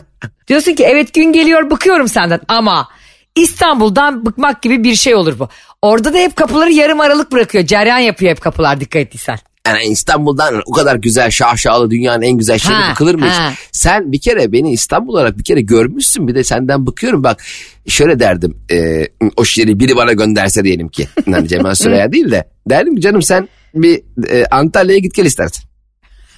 Diyorsun 0.48 0.74
ki 0.74 0.84
evet 0.84 1.13
gün 1.13 1.34
geliyor 1.34 1.70
bıkıyorum 1.70 2.08
senden 2.08 2.39
ama 2.48 2.88
İstanbul'dan 3.36 4.26
bıkmak 4.26 4.62
gibi 4.62 4.84
bir 4.84 4.96
şey 4.96 5.15
olur 5.15 5.39
bu. 5.39 5.50
Orada 5.82 6.13
da 6.13 6.17
hep 6.17 6.36
kapıları 6.36 6.72
yarım 6.72 7.00
aralık 7.00 7.32
bırakıyor. 7.32 7.65
Ceryan 7.65 7.98
yapıyor 7.98 8.32
hep 8.32 8.41
kapılar 8.41 8.80
dikkat 8.80 9.02
ettiysen. 9.02 9.39
Yani 9.67 9.84
İstanbul'dan 9.84 10.62
o 10.65 10.71
kadar 10.71 10.95
güzel 10.95 11.32
şaşalı 11.32 11.91
dünyanın 11.91 12.21
en 12.21 12.38
güzel 12.38 12.58
şehri 12.60 12.73
Ha, 12.73 12.91
bıkılır 12.91 13.15
mı 13.15 13.25
hiç? 13.25 13.58
Sen 13.71 14.12
bir 14.12 14.21
kere 14.21 14.51
beni 14.51 14.71
İstanbul 14.71 15.13
olarak 15.13 15.38
bir 15.38 15.43
kere 15.43 15.62
görmüşsün 15.62 16.27
bir 16.27 16.36
de 16.36 16.43
senden 16.43 16.88
bıkıyorum 16.88 17.23
bak 17.23 17.43
şöyle 17.88 18.19
derdim 18.19 18.58
e, 18.71 19.08
o 19.38 19.45
şiiri 19.45 19.80
biri 19.80 19.95
bana 19.95 20.13
gönderse 20.13 20.63
diyelim 20.63 20.89
ki 20.89 21.08
yani 21.27 21.47
Cemal 21.47 21.75
Süreya 21.75 22.12
değil 22.12 22.32
de 22.32 22.49
derdim 22.69 22.95
ki 22.95 23.01
canım 23.01 23.21
sen 23.21 23.49
bir 23.73 24.01
e, 24.30 24.45
Antalya'ya 24.51 24.99
git 24.99 25.13
gel 25.13 25.25
istersen. 25.25 25.63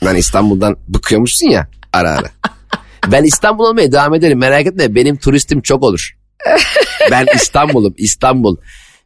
Yani 0.02 0.20
İstanbul'dan 0.20 0.78
bıkıyormuşsun 0.88 1.50
ya 1.50 1.68
ara 1.94 2.10
ara. 2.12 2.28
Ben 3.12 3.24
İstanbul 3.24 3.64
olmaya 3.64 3.92
devam 3.92 4.14
ederim 4.14 4.40
merak 4.40 4.66
etme 4.68 4.96
benim 4.96 5.18
turistim 5.18 5.62
çok 5.62 5.84
olur. 5.84 6.16
Ben 7.12 7.26
İstanbul'um 7.36 7.94
İstanbul. 7.98 8.58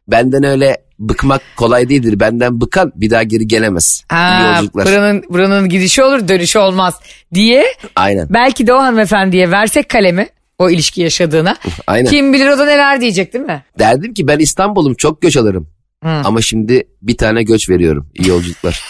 Benden 0.08 0.44
öyle 0.44 0.76
bıkmak 0.98 1.42
kolay 1.56 1.88
değildir. 1.88 2.20
Benden 2.20 2.60
bıkan 2.60 2.92
bir 2.94 3.10
daha 3.10 3.22
geri 3.22 3.48
gelemez. 3.48 4.04
İyi 4.12 4.14
Ha, 4.16 4.60
buranın, 4.74 5.22
buranın 5.28 5.68
gidişi 5.68 6.02
olur 6.02 6.28
dönüşü 6.28 6.58
olmaz 6.58 6.94
diye 7.34 7.64
Aynen. 7.96 8.26
belki 8.30 8.66
de 8.66 8.72
o 8.72 8.78
hanımefendiye 8.78 9.50
versek 9.50 9.88
kalemi 9.88 10.28
o 10.58 10.70
ilişki 10.70 11.00
yaşadığına. 11.02 11.56
Aynen. 11.86 12.10
Kim 12.10 12.32
bilir 12.32 12.48
o 12.48 12.58
da 12.58 12.64
neler 12.64 13.00
diyecek 13.00 13.32
değil 13.32 13.44
mi? 13.44 13.64
Derdim 13.78 14.14
ki 14.14 14.26
ben 14.28 14.38
İstanbul'um 14.38 14.94
çok 14.94 15.22
göç 15.22 15.36
alırım. 15.36 15.68
Ama 16.02 16.40
şimdi 16.40 16.82
bir 17.02 17.16
tane 17.16 17.42
göç 17.42 17.70
veriyorum. 17.70 18.10
İyi 18.14 18.28
yolculuklar. 18.28 18.84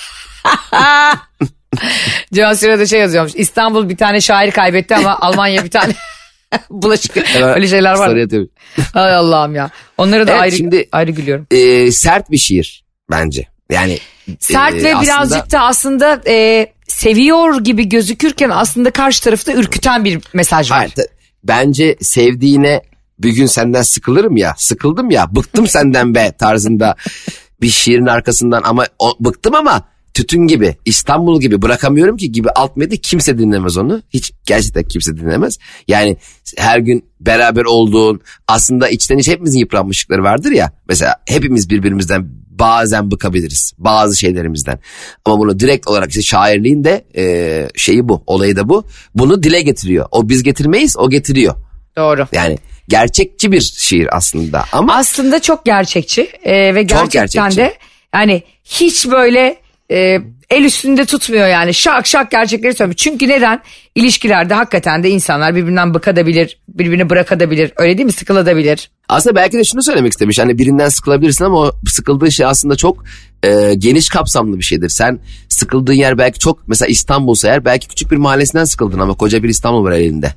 Can 2.34 2.52
Sıra'da 2.54 2.86
şey 2.86 3.00
yazıyormuş. 3.00 3.32
İstanbul 3.34 3.88
bir 3.88 3.96
tane 3.96 4.20
şair 4.20 4.50
kaybetti 4.50 4.96
ama 4.96 5.18
Almanya 5.20 5.64
bir 5.64 5.70
tane 5.70 5.92
bulaşık. 6.70 7.16
Öyle 7.42 7.66
şeyler 7.68 7.94
var. 7.94 8.16
Hay 8.92 9.14
Allah'ım 9.14 9.54
ya. 9.54 9.70
Onları 9.98 10.26
da 10.26 10.30
Evet, 10.32 10.40
ayrı, 10.42 10.56
şimdi- 10.56 10.88
ayrı 10.92 11.10
gülüyorum. 11.10 11.46
Ee, 11.50 11.92
sert 11.92 12.30
bir 12.30 12.38
şiir 12.38 12.84
bence. 13.10 13.48
Yani 13.70 13.98
Sert 14.40 14.74
e, 14.74 14.84
ve 14.84 14.96
aslında- 14.96 15.02
birazcık 15.02 15.52
da 15.52 15.60
aslında 15.60 16.22
e, 16.26 16.66
seviyor 16.88 17.60
gibi 17.60 17.88
gözükürken 17.88 18.50
aslında 18.50 18.90
karşı 18.90 19.22
tarafta 19.22 19.52
ürküten 19.52 20.04
bir 20.04 20.18
mesaj 20.32 20.70
var. 20.70 20.78
Hayır, 20.78 20.92
bence 21.44 21.96
sevdiğine 22.00 22.82
bir 23.18 23.30
gün 23.30 23.46
senden 23.46 23.82
sıkılırım 23.82 24.36
ya. 24.36 24.54
Sıkıldım 24.58 25.10
ya. 25.10 25.34
Bıktım 25.36 25.66
senden 25.66 26.14
be 26.14 26.32
tarzında 26.38 26.96
bir 27.60 27.68
şiirin 27.68 28.06
arkasından 28.06 28.62
ama 28.64 28.86
o, 28.98 29.12
bıktım 29.20 29.54
ama 29.54 29.88
tütün 30.14 30.46
gibi 30.46 30.76
İstanbul 30.84 31.40
gibi 31.40 31.62
bırakamıyorum 31.62 32.16
ki 32.16 32.32
gibi 32.32 32.50
alt 32.50 32.76
metni 32.76 32.98
kimse 32.98 33.38
dinlemez 33.38 33.76
onu. 33.76 34.02
Hiç 34.10 34.32
gerçekten 34.46 34.82
kimse 34.84 35.16
dinlemez. 35.16 35.58
Yani 35.88 36.16
her 36.56 36.78
gün 36.78 37.04
beraber 37.20 37.64
olduğun 37.64 38.20
aslında 38.48 38.88
içten 38.88 39.18
içe 39.18 39.32
hepimizin 39.32 39.58
yıpranmışlıkları 39.58 40.22
vardır 40.22 40.50
ya. 40.50 40.72
Mesela 40.88 41.14
hepimiz 41.28 41.70
birbirimizden 41.70 42.28
bazen 42.50 43.10
bıkabiliriz 43.10 43.72
bazı 43.78 44.16
şeylerimizden. 44.16 44.78
Ama 45.24 45.38
bunu 45.38 45.60
direkt 45.60 45.88
olarak 45.88 46.08
işte 46.08 46.22
şairliğin 46.22 46.84
de 46.84 47.04
e, 47.16 47.68
şeyi 47.76 48.08
bu 48.08 48.24
olayı 48.26 48.56
da 48.56 48.68
bu. 48.68 48.84
Bunu 49.14 49.42
dile 49.42 49.62
getiriyor. 49.62 50.06
O 50.10 50.28
biz 50.28 50.42
getirmeyiz 50.42 50.96
o 50.98 51.10
getiriyor. 51.10 51.54
Doğru. 51.96 52.26
Yani 52.32 52.58
gerçekçi 52.88 53.52
bir 53.52 53.60
şiir 53.60 54.16
aslında 54.16 54.64
ama 54.72 54.94
Aslında 54.94 55.42
çok 55.42 55.64
gerçekçi 55.64 56.22
e, 56.42 56.74
ve 56.74 56.82
gerçekten 56.82 57.08
gerçekçi. 57.08 57.56
de 57.56 57.74
yani 58.14 58.42
hiç 58.64 59.06
böyle 59.10 59.63
e, 59.94 60.20
el 60.50 60.64
üstünde 60.64 61.04
tutmuyor 61.04 61.48
yani 61.48 61.74
şak 61.74 62.06
şak 62.06 62.30
gerçekleri 62.30 62.74
söylüyor. 62.74 62.96
Çünkü 62.96 63.28
neden? 63.28 63.60
İlişkilerde 63.94 64.54
hakikaten 64.54 65.02
de 65.02 65.10
insanlar 65.10 65.54
birbirinden 65.54 65.94
bıkadabilir, 65.94 66.58
birbirini 66.68 67.10
bırakadabilir. 67.10 67.72
Öyle 67.76 67.98
değil 67.98 68.06
mi? 68.06 68.12
Sıkılabilir. 68.12 68.90
aslında 69.08 69.36
belki 69.36 69.58
de 69.58 69.64
şunu 69.64 69.82
söylemek 69.82 70.12
istemiş. 70.12 70.38
Hani 70.38 70.58
birinden 70.58 70.88
sıkılabilirsin 70.88 71.44
ama 71.44 71.58
o 71.58 71.72
sıkıldığı 71.86 72.32
şey 72.32 72.46
aslında 72.46 72.76
çok 72.76 73.04
e, 73.42 73.74
geniş 73.74 74.08
kapsamlı 74.08 74.58
bir 74.58 74.64
şeydir. 74.64 74.88
Sen 74.88 75.18
sıkıldığın 75.48 75.92
yer 75.92 76.18
belki 76.18 76.38
çok 76.38 76.68
mesela 76.68 76.88
İstanbul'sa 76.88 77.48
eğer 77.48 77.64
belki 77.64 77.88
küçük 77.88 78.10
bir 78.10 78.16
mahallesinden 78.16 78.64
sıkıldın 78.64 78.98
ama 78.98 79.14
koca 79.14 79.42
bir 79.42 79.48
İstanbul 79.48 79.84
var 79.84 79.92
elinde. 79.92 80.34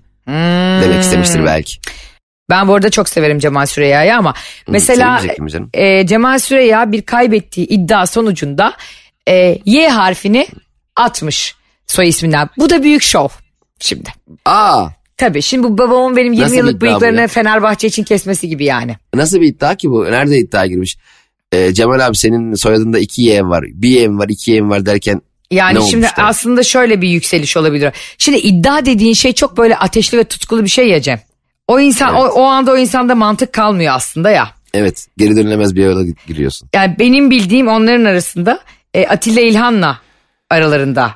Demek 0.83 1.01
istemiştir 1.03 1.45
belki. 1.45 1.73
Ben 2.49 2.67
bu 2.67 2.73
arada 2.75 2.89
çok 2.89 3.09
severim 3.09 3.39
Cemal 3.39 3.65
Süreyya'yı 3.65 4.15
ama 4.15 4.33
mesela 4.67 5.17
sevmeyecektim 5.17 5.47
canım. 5.47 5.69
e, 5.73 6.07
Cemal 6.07 6.39
Süreyya 6.39 6.91
bir 6.91 7.01
kaybettiği 7.01 7.67
iddia 7.67 8.05
sonucunda 8.05 8.73
e, 9.27 9.57
Y 9.65 9.89
harfini 9.89 10.47
atmış 10.95 11.55
soy 11.87 12.07
isminden. 12.07 12.49
Bu 12.57 12.69
da 12.69 12.83
büyük 12.83 13.01
şov 13.01 13.27
şimdi. 13.79 14.09
Aa 14.45 14.87
Tabii 15.17 15.41
şimdi 15.41 15.63
bu 15.63 15.77
babamın 15.77 16.15
benim 16.15 16.33
20 16.33 16.45
Nasıl 16.45 16.55
yıllık 16.55 16.81
bıyıklarını? 16.81 17.27
Fenerbahçe 17.27 17.87
için 17.87 18.03
kesmesi 18.03 18.49
gibi 18.49 18.65
yani. 18.65 18.95
nasıl 19.13 19.41
bir 19.41 19.47
iddia 19.47 19.75
ki 19.75 19.89
bu? 19.89 20.05
Nerede 20.05 20.37
iddia 20.37 20.65
girmiş? 20.65 20.97
E, 21.51 21.73
Cemal 21.73 21.99
abi 22.07 22.17
senin 22.17 22.53
soyadında 22.53 22.99
iki 22.99 23.21
Y 23.21 23.43
var. 23.43 23.65
Bir 23.73 23.89
Y 23.89 24.09
var 24.09 24.29
iki 24.29 24.51
Y 24.51 24.63
var 24.63 24.85
derken 24.85 25.21
Yani 25.51 25.79
Ne 25.79 25.83
şimdi 25.85 26.05
olmuş 26.05 26.17
da? 26.17 26.23
aslında 26.23 26.63
şöyle 26.63 27.01
bir 27.01 27.09
yükseliş 27.09 27.57
olabilir. 27.57 27.93
Şimdi 28.17 28.37
iddia 28.37 28.85
dediğin 28.85 29.13
şey 29.13 29.33
çok 29.33 29.57
böyle 29.57 29.77
ateşli 29.77 30.17
ve 30.17 30.23
tutkulu 30.23 30.63
bir 30.63 30.69
şey 30.69 30.87
ya 30.89 31.01
Cem. 31.01 31.19
O 31.67 31.79
insan 31.79 32.15
o, 32.15 32.25
o 32.27 32.43
anda 32.43 32.71
o 32.71 32.77
insanda 32.77 33.15
mantık 33.15 33.53
kalmıyor 33.53 33.93
aslında 33.95 34.29
ya. 34.31 34.49
evet 34.73 35.07
geri 35.17 35.35
dönülemez 35.35 35.75
bir 35.75 35.85
yola 35.85 36.03
giriyorsun. 36.27 36.69
Yani 36.75 36.95
benim 36.99 37.31
bildiğim 37.31 37.67
onların 37.67 38.05
arasında 38.05 38.59
e, 38.93 39.07
Atilla 39.07 39.41
İlhan'la 39.41 39.99
aralarında 40.49 41.11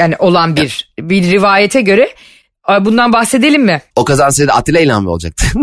yani 0.00 0.16
olan 0.18 0.56
bir 0.56 0.92
bir 0.98 1.32
rivayete 1.32 1.80
göre 1.80 2.14
bundan 2.80 3.12
bahsedelim 3.12 3.62
mi? 3.62 3.82
O 3.96 4.04
kazansaydı 4.04 4.52
Atilla 4.52 4.80
İlhan 4.80 5.02
mı 5.02 5.10
olacaktı? 5.10 5.46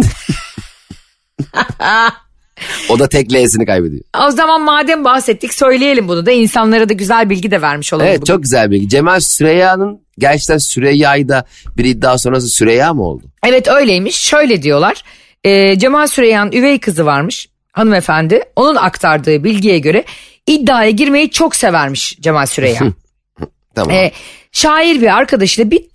o 2.90 3.00
da 3.00 3.10
tek 3.10 3.34
L'sini 3.34 3.66
kaybediyor. 3.66 4.02
O 4.28 4.32
zaman 4.32 4.62
madem 4.62 5.04
bahsettik 5.04 5.54
söyleyelim 5.54 6.08
bunu 6.08 6.26
da 6.26 6.32
insanlara 6.32 6.90
da 6.90 6.94
güzel 6.94 7.30
bilgi 7.30 7.52
de 7.52 7.62
vermiş 7.62 7.94
olalım. 7.94 8.08
Evet 8.08 8.22
bugün. 8.22 8.34
çok 8.34 8.44
güzel 8.44 8.72
bilgi. 8.72 8.90
Cemal 8.90 9.20
Süreyya'nın 9.20 10.02
gerçekten 10.20 10.58
Süreyya'yı 10.58 11.30
da 11.30 11.46
bir 11.78 11.86
iddia 11.86 12.18
sonrası 12.18 12.48
Süreyya 12.48 12.94
mı 12.94 13.04
oldu? 13.04 13.24
Evet 13.46 13.68
öyleymiş. 13.68 14.16
Şöyle 14.16 14.64
diyorlar. 14.64 15.04
E, 15.44 15.80
Cemal 15.80 16.08
Süreyya'nın 16.08 16.52
üvey 16.52 16.80
kızı 16.80 17.06
varmış 17.06 17.48
hanımefendi. 17.72 18.44
Onun 18.56 18.76
aktardığı 18.76 19.44
bilgiye 19.44 19.80
göre 19.80 20.04
iddiaya 20.48 20.90
girmeyi 20.90 21.32
çok 21.32 21.56
severmiş 21.56 22.18
Cemal 22.20 22.46
Süreyya. 22.46 22.82
Tamam. 23.76 23.96
E, 23.96 24.12
şair 24.52 25.02
bir 25.02 25.18
arkadaşıyla 25.18 25.72
bir, 25.72 25.86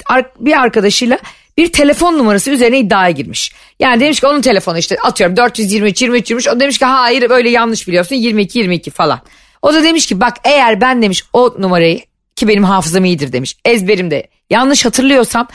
bir 0.40 0.61
arkadaşıyla 0.61 1.18
bir 1.59 1.72
telefon 1.72 2.18
numarası 2.18 2.50
üzerine 2.50 2.78
iddiaya 2.78 3.11
girmiş. 3.11 3.52
Yani 3.80 4.00
demiş 4.00 4.20
ki 4.20 4.26
onun 4.26 4.40
telefonu 4.40 4.78
işte 4.78 4.96
atıyorum 5.02 5.37
423 5.37 6.02
23 6.02 6.30
23 6.30 6.48
o 6.48 6.61
demiş 6.61 6.78
ki 6.78 6.85
hayır 6.85 7.30
böyle 7.30 7.50
yanlış 7.50 7.88
biliyorsun 7.88 8.16
22 8.16 8.59
22 8.59 8.90
falan. 8.90 9.20
O 9.62 9.74
da 9.74 9.82
demiş 9.82 10.06
ki 10.06 10.20
bak 10.20 10.37
eğer 10.44 10.80
ben 10.80 11.02
demiş 11.02 11.24
o 11.32 11.54
numarayı 11.59 12.00
ki 12.37 12.48
benim 12.48 12.64
hafızam 12.64 13.04
iyidir 13.04 13.32
demiş 13.32 13.56
ezberimde 13.64 14.26
yanlış 14.50 14.85
hatırlıyorsam 14.85 15.48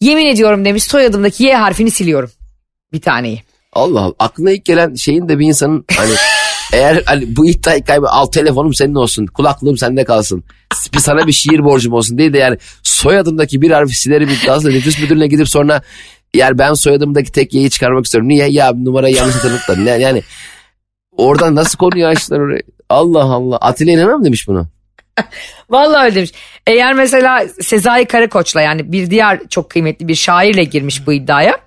yemin 0.00 0.26
ediyorum 0.26 0.64
demiş 0.64 0.84
soyadımdaki 0.84 1.44
Y 1.44 1.56
harfini 1.56 1.90
siliyorum 1.90 2.30
bir 2.92 3.00
taneyi. 3.00 3.42
Allah 3.72 4.00
Allah. 4.00 4.14
Aklına 4.18 4.50
ilk 4.50 4.64
gelen 4.64 4.94
şeyin 4.94 5.28
de 5.28 5.38
bir 5.38 5.46
insanın 5.46 5.84
hani 5.96 6.12
eğer 6.72 7.02
hani 7.06 7.36
bu 7.36 7.46
iddiayı 7.46 7.84
kaybı 7.84 8.08
al 8.08 8.26
telefonum 8.26 8.74
senin 8.74 8.94
olsun 8.94 9.26
kulaklığım 9.26 9.76
sende 9.78 10.04
kalsın. 10.04 10.44
Bir 10.94 10.98
sana 10.98 11.26
bir 11.26 11.32
şiir 11.32 11.64
borcum 11.64 11.92
olsun 11.92 12.18
değil 12.18 12.32
de 12.32 12.38
yani 12.38 12.58
soyadımdaki 12.82 13.62
bir 13.62 13.70
harfi 13.70 13.94
silerim 13.94 14.28
iddiasıyla 14.28 14.76
nüfus 14.76 14.98
müdürlüğüne 14.98 15.26
gidip 15.26 15.48
sonra 15.48 15.82
yani 16.34 16.58
ben 16.58 16.74
soyadımdaki 16.74 17.32
tek 17.32 17.54
y'yi 17.54 17.70
çıkarmak 17.70 18.04
istiyorum. 18.04 18.28
Niye? 18.28 18.48
Ya 18.48 18.72
numarayı 18.72 19.16
yanlış 19.16 19.34
hatırladık 19.34 19.68
da. 19.68 19.76
Ne- 19.76 19.90
Yani 19.90 20.22
oradan 21.16 21.54
nasıl 21.54 21.78
konuyu 21.78 22.06
açtılar 22.06 22.40
oraya? 22.40 22.62
Allah 22.88 23.22
Allah. 23.24 23.56
Atilla 23.56 23.92
İlhan'a 23.92 24.24
demiş 24.24 24.48
bunu? 24.48 24.66
Vallahi 25.70 26.04
öyle 26.04 26.14
demiş. 26.14 26.30
Eğer 26.66 26.92
mesela 26.94 27.44
Sezai 27.60 28.04
Karakoç'la 28.04 28.60
yani 28.60 28.92
bir 28.92 29.10
diğer 29.10 29.40
çok 29.48 29.70
kıymetli 29.70 30.08
bir 30.08 30.14
şairle 30.14 30.64
girmiş 30.64 31.06
bu 31.06 31.12
iddiaya. 31.12 31.58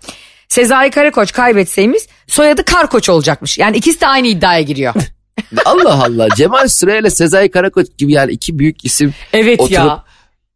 Sezai 0.50 0.92
Karakoç 0.92 1.32
kaybetseymiş 1.34 2.04
soyadı 2.28 2.66
Karkoç 2.66 3.10
olacakmış. 3.10 3.58
Yani 3.58 3.78
ikisi 3.78 4.02
de 4.02 4.08
aynı 4.08 4.28
iddiaya 4.28 4.62
giriyor. 4.62 4.94
Allah 5.66 6.04
Allah 6.04 6.28
Cemal 6.36 6.68
Süreya 6.68 6.98
ile 6.98 7.10
Sezai 7.10 7.52
Karakoç 7.52 7.88
gibi 7.98 8.12
yani 8.12 8.32
iki 8.32 8.60
büyük 8.60 8.86
isim 8.86 9.14
Evet 9.34 9.60
oturup 9.60 9.78
ya. 9.78 10.04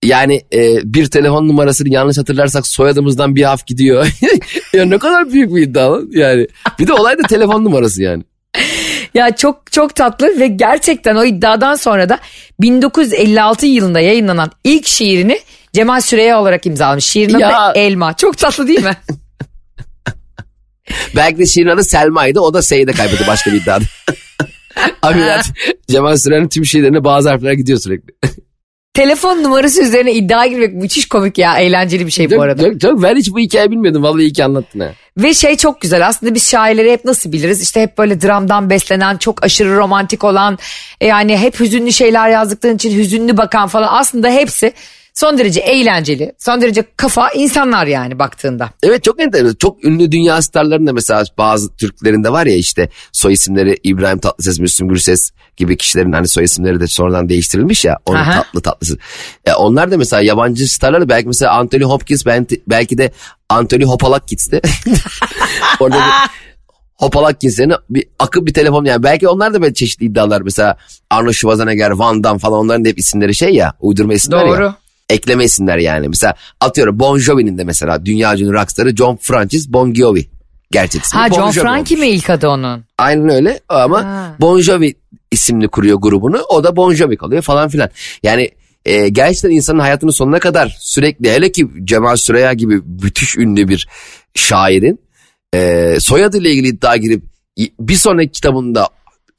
yani 0.03 0.41
e, 0.53 0.77
bir 0.83 1.05
telefon 1.05 1.47
numarasını 1.47 1.89
yanlış 1.89 2.17
hatırlarsak 2.17 2.67
soyadımızdan 2.67 3.35
bir 3.35 3.43
haf 3.43 3.65
gidiyor. 3.65 4.07
ya 4.73 4.85
ne 4.85 4.97
kadar 4.97 5.31
büyük 5.31 5.55
bir 5.55 5.61
iddia 5.61 5.91
lan 5.91 6.09
yani. 6.11 6.47
Bir 6.79 6.87
de 6.87 6.93
olay 6.93 7.17
da 7.17 7.21
telefon 7.27 7.63
numarası 7.65 8.03
yani. 8.03 8.23
Ya 9.13 9.35
çok 9.35 9.71
çok 9.71 9.95
tatlı 9.95 10.39
ve 10.39 10.47
gerçekten 10.47 11.15
o 11.15 11.25
iddiadan 11.25 11.75
sonra 11.75 12.09
da 12.09 12.19
1956 12.61 13.65
yılında 13.65 13.99
yayınlanan 13.99 14.51
ilk 14.63 14.87
şiirini 14.87 15.39
Cemal 15.73 16.01
Süreya 16.01 16.41
olarak 16.41 16.65
imzalamış. 16.65 17.05
Şiirin 17.05 17.33
adı 17.33 17.79
Elma. 17.79 18.13
Çok 18.13 18.37
tatlı 18.37 18.67
değil 18.67 18.83
mi? 18.83 18.97
Belki 21.15 21.39
de 21.39 21.45
şiirin 21.45 21.67
adı 21.69 21.83
Selma'ydı 21.83 22.39
o 22.39 22.53
da 22.53 22.61
S'yi 22.61 22.85
kaybetti 22.85 23.27
başka 23.27 23.51
bir 23.53 23.61
iddiada. 23.61 23.83
Ameliyat 25.01 25.45
Cemal 25.91 26.17
Süreya'nın 26.17 26.47
tüm 26.49 26.65
şiirlerine 26.65 27.03
bazı 27.03 27.29
harfler 27.29 27.53
gidiyor 27.53 27.79
sürekli. 27.79 28.13
Telefon 28.93 29.43
numarası 29.43 29.81
üzerine 29.83 30.13
iddia 30.13 30.45
girmek 30.45 30.73
müthiş 30.73 31.07
komik 31.07 31.37
ya. 31.37 31.57
Eğlenceli 31.57 32.05
bir 32.05 32.11
şey 32.11 32.25
bu 32.25 32.33
Çok, 32.33 32.43
arada. 32.43 32.63
çok, 32.63 32.81
çok, 32.81 33.03
ben 33.03 33.15
hiç 33.15 33.31
bu 33.31 33.39
hikayeyi 33.39 33.71
bilmiyordum. 33.71 34.03
Vallahi 34.03 34.21
iyi 34.21 34.33
ki 34.33 34.43
anlattın 34.45 34.79
ha. 34.79 34.87
Ve 35.17 35.33
şey 35.33 35.57
çok 35.57 35.81
güzel 35.81 36.07
aslında 36.07 36.35
biz 36.35 36.49
şairleri 36.49 36.91
hep 36.91 37.05
nasıl 37.05 37.31
biliriz? 37.31 37.61
İşte 37.61 37.81
hep 37.81 37.97
böyle 37.97 38.21
dramdan 38.21 38.69
beslenen, 38.69 39.17
çok 39.17 39.43
aşırı 39.43 39.75
romantik 39.77 40.23
olan, 40.23 40.57
yani 41.01 41.37
hep 41.37 41.59
hüzünlü 41.59 41.91
şeyler 41.93 42.29
yazdıkları 42.29 42.73
için 42.73 42.97
hüzünlü 42.99 43.37
bakan 43.37 43.67
falan. 43.67 43.87
Aslında 43.91 44.29
hepsi 44.29 44.73
son 45.19 45.37
derece 45.37 45.59
eğlenceli, 45.59 46.33
son 46.37 46.61
derece 46.61 46.83
kafa 46.97 47.29
insanlar 47.29 47.87
yani 47.87 48.19
baktığında. 48.19 48.69
Evet 48.83 49.03
çok 49.03 49.21
enteresan. 49.21 49.55
Çok 49.55 49.85
ünlü 49.85 50.11
dünya 50.11 50.41
starlarında 50.41 50.93
mesela 50.93 51.23
bazı 51.37 51.75
Türklerin 51.75 52.23
de 52.23 52.31
var 52.31 52.45
ya 52.45 52.55
işte 52.55 52.89
soy 53.11 53.33
isimleri 53.33 53.77
İbrahim 53.83 54.19
Tatlıses, 54.19 54.59
Müslüm 54.59 54.87
Gürses 54.89 55.31
gibi 55.57 55.77
kişilerin 55.77 56.11
hani 56.11 56.27
soy 56.27 56.43
isimleri 56.43 56.79
de 56.79 56.87
sonradan 56.87 57.29
değiştirilmiş 57.29 57.85
ya. 57.85 57.97
Onun 58.05 58.17
Aha. 58.17 58.33
tatlı 58.33 58.61
tatlısı. 58.61 58.97
E, 59.45 59.53
onlar 59.53 59.91
da 59.91 59.97
mesela 59.97 60.21
yabancı 60.21 60.73
starlar 60.73 61.09
belki 61.09 61.27
mesela 61.27 61.51
Anthony 61.51 61.83
Hopkins 61.83 62.25
belki, 62.67 62.97
de 62.97 63.11
Anthony 63.49 63.83
Hopalakins'ti. 63.83 64.61
Orada 65.79 65.95
bir 65.95 66.39
Hopalak 66.95 67.41
cinslerine 67.41 67.73
bir 67.89 68.05
akıp 68.19 68.47
bir 68.47 68.53
telefon 68.53 68.85
yani 68.85 69.03
belki 69.03 69.27
onlar 69.27 69.53
da 69.53 69.61
böyle 69.61 69.73
çeşitli 69.73 70.05
iddialar 70.05 70.41
mesela 70.41 70.77
Arnold 71.09 71.33
Schwarzenegger, 71.33 71.91
Van 71.91 72.23
Damme 72.23 72.39
falan 72.39 72.59
onların 72.59 72.85
da 72.85 72.89
hep 72.89 72.99
isimleri 72.99 73.35
şey 73.35 73.53
ya 73.53 73.73
uydurma 73.79 74.13
isimler 74.13 74.47
Doğru. 74.47 74.63
ya. 74.63 74.75
Ekleme 75.09 75.45
isimler 75.45 75.77
yani. 75.77 76.07
Mesela 76.07 76.35
atıyorum 76.61 76.99
Bon 76.99 77.17
Jovi'nin 77.17 77.57
de 77.57 77.63
mesela 77.63 78.05
dünya 78.05 78.35
ünlü 78.35 78.53
rockstarı 78.53 78.95
John 78.95 79.17
Francis 79.21 79.69
Bon 79.69 79.93
Jovi. 79.93 80.29
Gerçek 80.71 81.03
ismi. 81.03 81.19
Ha 81.19 81.29
Bon 81.29 81.35
John 81.35 81.51
Jovi 81.51 81.63
Frankie 81.63 81.95
olmuş. 81.95 82.07
mi 82.07 82.15
ilk 82.15 82.29
adı 82.29 82.47
onun? 82.47 82.85
Aynen 82.97 83.29
öyle 83.29 83.59
ama 83.69 84.03
Ha. 84.05 84.35
Bon 84.39 84.61
Jovi 84.61 84.95
isimli 85.31 85.67
kuruyor 85.67 85.97
grubunu. 86.01 86.41
O 86.49 86.63
da 86.63 86.75
Bon 86.75 86.93
Jovi 86.93 87.17
kalıyor 87.17 87.41
falan 87.41 87.69
filan. 87.69 87.89
Yani 88.23 88.51
e, 88.85 89.09
gerçekten 89.09 89.49
insanın 89.49 89.79
hayatının 89.79 90.11
sonuna 90.11 90.39
kadar 90.39 90.77
sürekli 90.79 91.31
hele 91.31 91.51
ki 91.51 91.67
Cemal 91.83 92.15
Süreya 92.15 92.53
gibi 92.53 92.81
müthiş 93.03 93.37
ünlü 93.37 93.67
bir 93.67 93.87
şairin 94.35 94.99
e, 95.53 95.95
soyadıyla 95.99 96.49
ilgili 96.49 96.67
iddia 96.67 96.97
girip 96.97 97.23
bir 97.79 97.95
sonraki 97.95 98.31
kitabında 98.31 98.87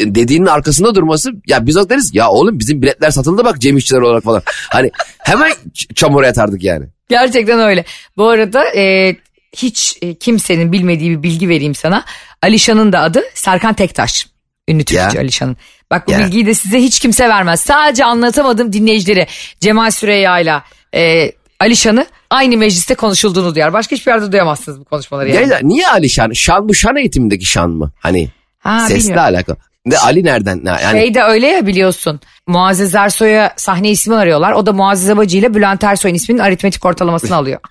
dediğinin 0.06 0.46
arkasında 0.46 0.94
durması 0.94 1.30
ya 1.46 1.66
biz 1.66 1.76
deriz 1.76 2.14
ya 2.14 2.28
oğlum 2.30 2.58
bizim 2.58 2.82
biletler 2.82 3.10
satıldı 3.10 3.44
bak 3.44 3.60
Cem 3.60 3.76
İşçiler 3.76 4.00
olarak 4.00 4.24
falan. 4.24 4.42
Hani 4.68 4.90
hemen 5.18 5.52
çamura 5.94 6.26
yatardık 6.26 6.62
yani. 6.64 6.86
Gerçekten 7.08 7.60
öyle. 7.60 7.84
Bu 8.16 8.28
arada 8.28 8.64
e, 8.76 9.16
hiç 9.56 9.98
e, 10.02 10.14
kimsenin 10.14 10.72
bilmediği 10.72 11.10
bir 11.10 11.22
bilgi 11.22 11.48
vereyim 11.48 11.74
sana. 11.74 12.04
Alişan'ın 12.42 12.92
da 12.92 13.00
adı 13.00 13.22
Serkan 13.34 13.74
Tektaş. 13.74 14.26
Ünlü 14.68 14.84
türkücü 14.84 15.16
Ya. 15.16 15.22
Alişan'ın. 15.22 15.56
Bak 15.90 16.08
bu 16.08 16.12
Ya. 16.12 16.18
bilgiyi 16.18 16.46
de 16.46 16.54
size 16.54 16.78
hiç 16.78 16.98
kimse 16.98 17.28
vermez. 17.28 17.60
Sadece 17.60 18.04
anlatamadım 18.04 18.72
dinleyicileri 18.72 19.26
Cemal 19.60 19.90
Süreyya 19.90 20.40
ile 20.40 20.54
e, 20.94 21.32
Alişan'ı 21.60 22.06
aynı 22.30 22.56
mecliste 22.56 22.94
konuşulduğunu 22.94 23.54
duyar. 23.54 23.72
Başka 23.72 23.96
hiçbir 23.96 24.12
yerde 24.12 24.32
duyamazsınız 24.32 24.80
bu 24.80 24.84
konuşmaları 24.84 25.30
yani. 25.30 25.52
Niye 25.62 25.88
Ali 25.88 26.10
Şan? 26.10 26.32
Şan 26.32 26.68
bu 26.68 26.74
şan 26.74 26.96
eğitimindeki 26.96 27.46
şan 27.46 27.70
mı? 27.70 27.92
Hani 27.98 28.28
Ha, 28.58 28.80
sesle 28.88 28.98
bilmiyorum. 29.08 29.34
alakalı. 29.34 29.56
De 29.86 29.98
Ali 29.98 30.24
nereden? 30.24 30.62
Yani 30.64 31.00
Şey 31.00 31.14
de 31.14 31.22
öyle 31.22 31.46
ya 31.46 31.66
biliyorsun. 31.66 32.20
Muazzez 32.46 32.94
Ersoy'a 32.94 33.54
sahne 33.56 33.90
ismi 33.90 34.16
arıyorlar. 34.16 34.52
O 34.52 34.66
da 34.66 34.72
Muazzez 34.72 35.10
Abacı 35.10 35.38
ile 35.38 35.54
Bülent 35.54 35.84
Ersoy'un 35.84 36.14
isminin 36.14 36.38
aritmetik 36.38 36.84
ortalamasını 36.84 37.36
alıyor. 37.36 37.60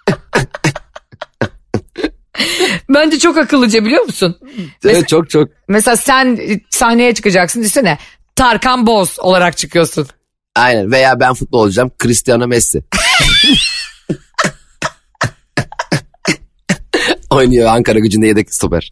Bence 2.89 3.19
çok 3.19 3.37
akıllıca 3.37 3.85
biliyor 3.85 4.03
musun? 4.03 4.37
evet, 4.85 5.07
çok 5.07 5.29
çok 5.29 5.49
Mesela 5.67 5.97
sen 5.97 6.39
sahneye 6.69 7.13
çıkacaksın 7.13 7.59
düşünsene. 7.59 7.97
Tarkan 8.35 8.87
Boz 8.87 9.19
olarak 9.19 9.57
çıkıyorsun. 9.57 10.07
Aynen 10.55 10.91
veya 10.91 11.19
ben 11.19 11.33
futbol 11.33 11.59
olacağım 11.59 11.91
Cristiano 12.03 12.47
Messi. 12.47 12.83
Oynuyor 17.29 17.67
Ankara 17.67 17.99
gücünde 17.99 18.27
yedek 18.27 18.53
stoper. 18.53 18.89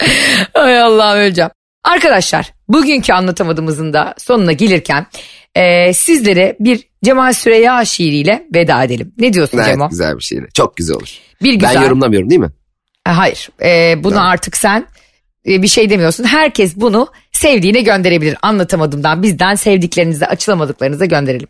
Ay 0.53 0.81
Allah'ım 0.81 1.19
öleceğim. 1.19 1.51
Arkadaşlar 1.87 2.53
bugünkü 2.67 3.13
anlatamadığımızın 3.13 3.93
da 3.93 4.15
sonuna 4.17 4.51
gelirken 4.51 5.07
e, 5.55 5.93
sizlere 5.93 6.57
bir 6.59 6.83
Cemal 7.03 7.33
Süreyya 7.33 7.85
şiiriyle 7.85 8.47
veda 8.53 8.83
edelim. 8.83 9.13
Ne 9.17 9.33
diyorsun 9.33 9.57
Evet 9.57 9.67
Cemo? 9.67 9.89
güzel 9.89 10.17
bir 10.17 10.23
şey. 10.23 10.39
Çok 10.53 10.77
güzel 10.77 10.95
olur. 10.95 11.17
Bir 11.43 11.53
güzel. 11.53 11.75
Ben 11.75 11.81
yorumlamıyorum 11.81 12.29
değil 12.29 12.41
mi? 12.41 12.51
E, 13.07 13.09
Hayır 13.09 13.49
e, 13.61 14.03
bunu 14.03 14.13
Tamam. 14.13 14.29
artık 14.29 14.57
sen 14.57 14.87
e, 15.47 15.61
bir 15.61 15.67
şey 15.67 15.89
demiyorsun. 15.89 16.23
Herkes 16.23 16.75
bunu 16.75 17.07
sevdiğine 17.31 17.81
gönderebilir. 17.81 18.37
Anlatamadığımdan 18.41 19.23
bizden 19.23 19.55
sevdiklerinize 19.55 20.25
açılamadıklarınıza 20.25 21.05
gönderelim. 21.05 21.47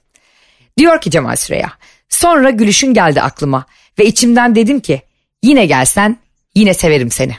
Diyor 0.78 1.02
ki 1.02 1.12
Cemal 1.12 1.36
Süreya. 1.36 1.72
Sonra 2.10 2.50
gülüşün 2.50 2.94
geldi 2.94 3.22
aklıma 3.22 3.66
ve 4.00 4.06
içimden 4.06 4.56
dedim 4.56 4.80
ki 4.80 5.02
yine 5.44 5.66
gelsen 5.66 6.18
yine 6.56 6.74
severim 6.74 7.12
seni. 7.12 7.36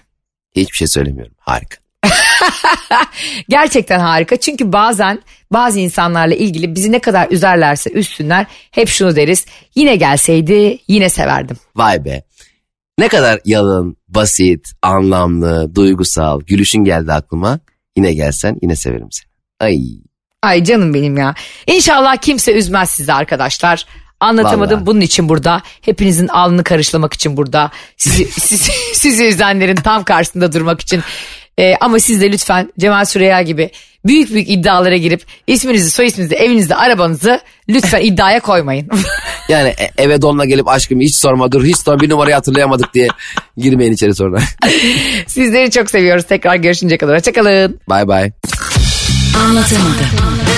Hiçbir 0.57 0.77
şey 0.77 0.89
söylemiyorum. 0.89 1.35
Harika. 1.39 1.88
Gerçekten 3.49 4.01
harika 4.01 4.37
çünkü 4.37 4.73
bazen 4.73 5.23
bazı 5.53 5.81
insanlarla 5.81 6.35
ilgili 6.35 6.75
bizi 6.75 6.93
ne 6.93 6.99
kadar 6.99 7.31
üzerlerse 7.31 7.91
üstünler 7.91 8.47
hep 8.71 8.89
şunu 8.89 9.17
deriz. 9.17 9.47
Yine 9.75 9.97
gelseydi 9.97 10.79
yine 10.89 11.09
severdim. 11.09 11.57
Vay 11.77 12.05
be. 12.05 12.23
Ne 12.99 13.09
kadar 13.09 13.41
yalın, 13.45 13.97
basit, 14.09 14.69
anlamlı, 14.83 15.75
duygusal. 15.75 16.41
Gülüşün 16.41 16.85
geldi 16.85 17.13
aklıma. 17.13 17.61
Yine 17.97 18.15
gelsen 18.15 18.57
yine 18.63 18.77
severim 18.77 19.09
seni. 19.11 19.29
Ay. 19.61 19.79
Ay 20.43 20.65
canım 20.65 20.95
benim 20.95 21.17
ya. 21.17 21.35
İnşallah 21.67 22.17
kimse 22.17 22.53
üzmez 22.53 22.91
sizi 22.91 23.13
arkadaşlar. 23.13 23.87
Anlatamadım 24.21 24.77
Vallahi. 24.77 24.87
bunun 24.87 25.01
için 25.01 25.29
burada. 25.29 25.63
Hepinizin 25.81 26.29
alnını 26.29 26.65
karışlamak 26.65 27.15
için 27.15 27.37
burada. 27.37 27.71
Sizi, 27.97 28.25
sizi, 28.41 28.73
sizi 28.95 29.25
üzenlerin 29.25 29.77
tam 29.77 30.05
karşısında 30.05 30.53
durmak 30.53 30.81
için. 30.81 31.03
Ee, 31.59 31.75
ama 31.81 31.99
siz 31.99 32.21
de 32.21 32.33
lütfen 32.33 32.73
Cemal 32.79 33.05
Süreya 33.05 33.43
gibi 33.43 33.71
büyük 34.07 34.31
büyük 34.31 34.51
iddialara 34.51 34.97
girip 34.97 35.23
isminizi, 35.47 35.91
soy 35.91 36.07
isminizi, 36.07 36.35
evinizde, 36.35 36.75
arabanızı 36.77 37.41
lütfen 37.69 38.01
iddiaya 38.05 38.41
koymayın. 38.41 38.89
Yani 39.49 39.69
e- 39.69 40.03
eve 40.03 40.23
donla 40.23 40.45
gelip 40.45 40.69
aşkım 40.69 41.01
hiç 41.01 41.17
sorma 41.17 41.53
dur 41.53 41.65
hiç 41.65 41.77
sorma 41.77 42.01
bir 42.01 42.11
numarayı 42.11 42.35
hatırlayamadık 42.35 42.95
diye 42.95 43.09
girmeyin 43.57 43.93
içeri 43.93 44.15
sonra. 44.15 44.39
Sizleri 45.27 45.71
çok 45.71 45.91
seviyoruz. 45.91 46.25
Tekrar 46.25 46.57
görüşünceye 46.57 46.99
kadar. 46.99 47.17
Hoşçakalın. 47.17 47.81
Bye 47.91 48.09
bye. 48.09 48.33
Anlatamadım. 49.47 50.58